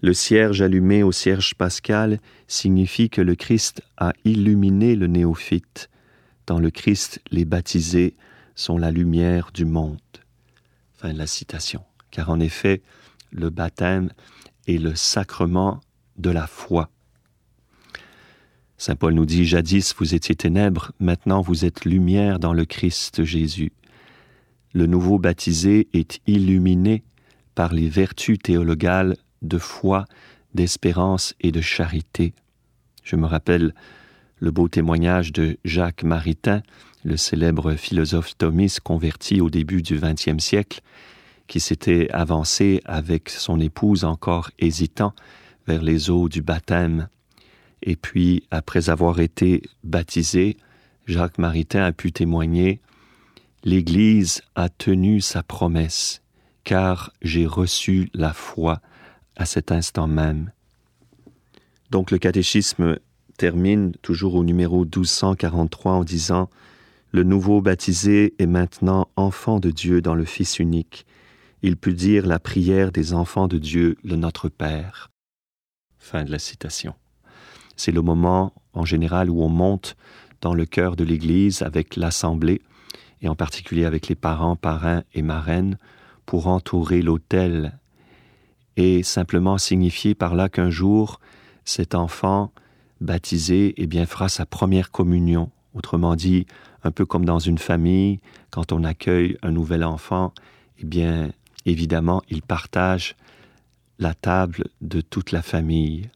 Le 0.00 0.12
cierge 0.12 0.62
allumé 0.62 1.02
au 1.02 1.10
cierge 1.10 1.54
pascal 1.54 2.20
signifie 2.46 3.10
que 3.10 3.20
le 3.20 3.34
Christ 3.34 3.82
a 3.96 4.12
illuminé 4.24 4.94
le 4.94 5.08
néophyte. 5.08 5.90
Dans 6.46 6.60
le 6.60 6.70
Christ, 6.70 7.20
les 7.30 7.44
baptisés 7.44 8.14
sont 8.54 8.78
la 8.78 8.92
lumière 8.92 9.50
du 9.52 9.64
monde. 9.64 9.98
Fin 10.94 11.12
de 11.12 11.18
la 11.18 11.26
citation. 11.26 11.82
Car 12.10 12.30
en 12.30 12.38
effet, 12.38 12.82
le 13.32 13.50
baptême 13.50 14.10
est 14.68 14.78
le 14.78 14.94
sacrement 14.94 15.80
de 16.16 16.30
la 16.30 16.46
foi. 16.46 16.90
Saint 18.76 18.94
Paul 18.94 19.14
nous 19.14 19.26
dit, 19.26 19.44
Jadis 19.44 19.94
vous 19.98 20.14
étiez 20.14 20.36
ténèbres, 20.36 20.92
maintenant 21.00 21.42
vous 21.42 21.64
êtes 21.64 21.84
lumière 21.84 22.38
dans 22.38 22.52
le 22.52 22.64
Christ 22.64 23.24
Jésus. 23.24 23.72
Le 24.72 24.86
nouveau 24.86 25.18
baptisé 25.18 25.88
est 25.92 26.20
illuminé 26.28 27.02
par 27.56 27.72
les 27.72 27.88
vertus 27.88 28.38
théologales 28.38 29.16
de 29.42 29.58
foi, 29.58 30.04
d'espérance 30.54 31.34
et 31.40 31.52
de 31.52 31.60
charité. 31.60 32.32
Je 33.04 33.16
me 33.16 33.26
rappelle 33.26 33.74
le 34.38 34.50
beau 34.50 34.68
témoignage 34.68 35.32
de 35.32 35.58
Jacques 35.64 36.02
Maritain, 36.02 36.62
le 37.04 37.16
célèbre 37.16 37.74
philosophe 37.74 38.36
thomiste 38.36 38.80
converti 38.80 39.40
au 39.40 39.50
début 39.50 39.82
du 39.82 39.98
XXe 39.98 40.42
siècle, 40.42 40.80
qui 41.46 41.60
s'était 41.60 42.10
avancé 42.12 42.80
avec 42.84 43.30
son 43.30 43.60
épouse 43.60 44.04
encore 44.04 44.50
hésitant 44.58 45.14
vers 45.66 45.82
les 45.82 46.10
eaux 46.10 46.28
du 46.28 46.42
baptême 46.42 47.08
et 47.82 47.96
puis, 47.96 48.44
après 48.50 48.90
avoir 48.90 49.20
été 49.20 49.62
baptisé, 49.84 50.56
Jacques 51.06 51.38
Maritain 51.38 51.84
a 51.84 51.92
pu 51.92 52.12
témoigner 52.12 52.80
L'Église 53.64 54.42
a 54.54 54.68
tenu 54.68 55.20
sa 55.20 55.42
promesse, 55.42 56.22
car 56.64 57.12
j'ai 57.22 57.46
reçu 57.46 58.08
la 58.14 58.32
foi 58.32 58.80
à 59.38 59.46
cet 59.46 59.72
instant 59.72 60.06
même. 60.06 60.52
Donc 61.90 62.10
le 62.10 62.18
catéchisme 62.18 62.98
termine 63.38 63.92
toujours 64.02 64.34
au 64.34 64.44
numéro 64.44 64.80
1243 64.80 65.92
en 65.92 66.04
disant 66.04 66.50
Le 67.12 67.22
nouveau 67.22 67.62
baptisé 67.62 68.34
est 68.38 68.46
maintenant 68.46 69.08
enfant 69.16 69.60
de 69.60 69.70
Dieu 69.70 70.02
dans 70.02 70.14
le 70.14 70.24
Fils 70.24 70.58
unique. 70.58 71.06
Il 71.62 71.76
peut 71.76 71.94
dire 71.94 72.26
la 72.26 72.38
prière 72.38 72.92
des 72.92 73.14
enfants 73.14 73.48
de 73.48 73.58
Dieu, 73.58 73.96
le 74.04 74.16
Notre 74.16 74.48
Père. 74.48 75.10
Fin 75.98 76.24
de 76.24 76.30
la 76.30 76.38
citation. 76.38 76.94
C'est 77.76 77.92
le 77.92 78.02
moment 78.02 78.52
en 78.74 78.84
général 78.84 79.30
où 79.30 79.42
on 79.42 79.48
monte 79.48 79.96
dans 80.40 80.54
le 80.54 80.66
cœur 80.66 80.94
de 80.94 81.04
l'Église 81.04 81.62
avec 81.62 81.96
l'Assemblée, 81.96 82.60
et 83.22 83.28
en 83.28 83.34
particulier 83.34 83.84
avec 83.84 84.08
les 84.08 84.14
parents, 84.14 84.56
parrains 84.56 85.02
et 85.14 85.22
marraines, 85.22 85.78
pour 86.26 86.46
entourer 86.46 87.02
l'autel 87.02 87.78
et 88.78 89.02
simplement 89.02 89.58
signifier 89.58 90.14
par 90.14 90.36
là 90.36 90.48
qu'un 90.48 90.70
jour, 90.70 91.20
cet 91.64 91.96
enfant 91.96 92.52
baptisé 93.00 93.74
eh 93.76 93.86
bien, 93.88 94.06
fera 94.06 94.28
sa 94.28 94.46
première 94.46 94.92
communion. 94.92 95.50
Autrement 95.74 96.14
dit, 96.14 96.46
un 96.84 96.92
peu 96.92 97.04
comme 97.04 97.24
dans 97.24 97.40
une 97.40 97.58
famille, 97.58 98.20
quand 98.50 98.70
on 98.70 98.84
accueille 98.84 99.36
un 99.42 99.50
nouvel 99.50 99.82
enfant, 99.82 100.32
eh 100.78 100.84
bien, 100.84 101.32
évidemment, 101.66 102.22
il 102.30 102.40
partage 102.40 103.16
la 103.98 104.14
table 104.14 104.68
de 104.80 105.00
toute 105.00 105.32
la 105.32 105.42
famille. 105.42 106.08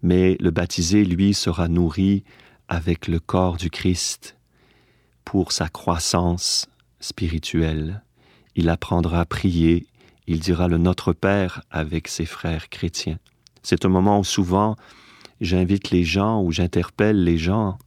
Mais 0.00 0.36
le 0.38 0.52
baptisé, 0.52 1.04
lui, 1.04 1.34
sera 1.34 1.66
nourri 1.66 2.22
avec 2.68 3.08
le 3.08 3.18
corps 3.18 3.56
du 3.56 3.68
Christ 3.68 4.36
pour 5.24 5.50
sa 5.50 5.68
croissance 5.68 6.68
spirituelle. 7.00 8.02
Il 8.54 8.68
apprendra 8.68 9.20
à 9.20 9.24
prier, 9.24 9.86
il 10.26 10.40
dira 10.40 10.68
le 10.68 10.78
Notre 10.78 11.12
Père 11.12 11.62
avec 11.70 12.08
ses 12.08 12.26
frères 12.26 12.68
chrétiens. 12.68 13.18
C'est 13.62 13.84
un 13.84 13.88
moment 13.88 14.20
où 14.20 14.24
souvent 14.24 14.76
j'invite 15.40 15.90
les 15.90 16.04
gens 16.04 16.42
ou 16.42 16.52
j'interpelle 16.52 17.22
les 17.24 17.38
gens 17.38 17.78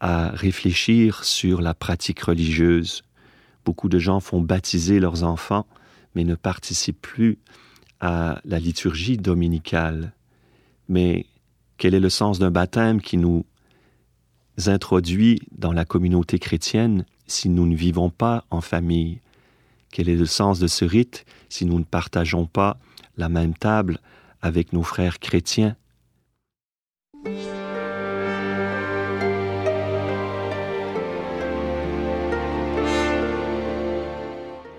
à 0.00 0.28
réfléchir 0.28 1.24
sur 1.24 1.60
la 1.60 1.74
pratique 1.74 2.20
religieuse. 2.20 3.02
Beaucoup 3.64 3.88
de 3.88 3.98
gens 3.98 4.20
font 4.20 4.40
baptiser 4.40 5.00
leurs 5.00 5.24
enfants, 5.24 5.66
mais 6.14 6.24
ne 6.24 6.34
participent 6.34 7.00
plus 7.00 7.38
à 8.00 8.40
la 8.44 8.58
liturgie 8.58 9.16
dominicale. 9.16 10.12
Mais 10.88 11.26
quel 11.78 11.94
est 11.94 12.00
le 12.00 12.10
sens 12.10 12.38
d'un 12.38 12.50
baptême 12.50 13.00
qui 13.00 13.16
nous 13.16 13.46
introduit 14.66 15.40
dans 15.56 15.72
la 15.72 15.84
communauté 15.84 16.38
chrétienne 16.38 17.06
si 17.26 17.48
nous 17.48 17.66
ne 17.66 17.74
vivons 17.74 18.10
pas 18.10 18.44
en 18.50 18.60
famille? 18.60 19.20
Quel 19.94 20.08
est 20.08 20.16
le 20.16 20.26
sens 20.26 20.58
de 20.58 20.66
ce 20.66 20.84
rite 20.84 21.24
si 21.48 21.64
nous 21.64 21.78
ne 21.78 21.84
partageons 21.84 22.46
pas 22.46 22.78
la 23.16 23.28
même 23.28 23.54
table 23.54 24.00
avec 24.42 24.72
nos 24.72 24.82
frères 24.82 25.20
chrétiens? 25.20 25.76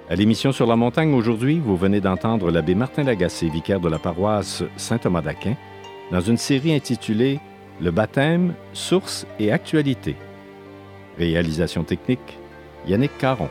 À 0.10 0.15
l'émission 0.15 0.51
Sur 0.51 0.67
la 0.67 0.75
montagne 0.75 1.13
aujourd'hui, 1.13 1.60
vous 1.60 1.78
venez 1.78 2.01
d'entendre 2.01 2.51
l'abbé 2.51 2.75
Martin 2.75 3.04
Lagacé, 3.04 3.47
vicaire 3.47 3.80
de 3.80 3.88
la 3.88 3.99
paroisse 3.99 4.63
Saint-Thomas 4.75 5.21
d'Aquin, 5.21 5.56
dans 6.12 6.19
une 6.19 6.36
série 6.36 6.75
intitulée 6.75 7.39
Le 7.80 7.91
baptême, 7.91 8.54
source 8.73 9.25
et 9.39 9.54
actualité. 9.54 10.17
Réalisation 11.17 11.86
technique, 11.86 12.38
Yannick 12.86 13.17
Caron. 13.17 13.49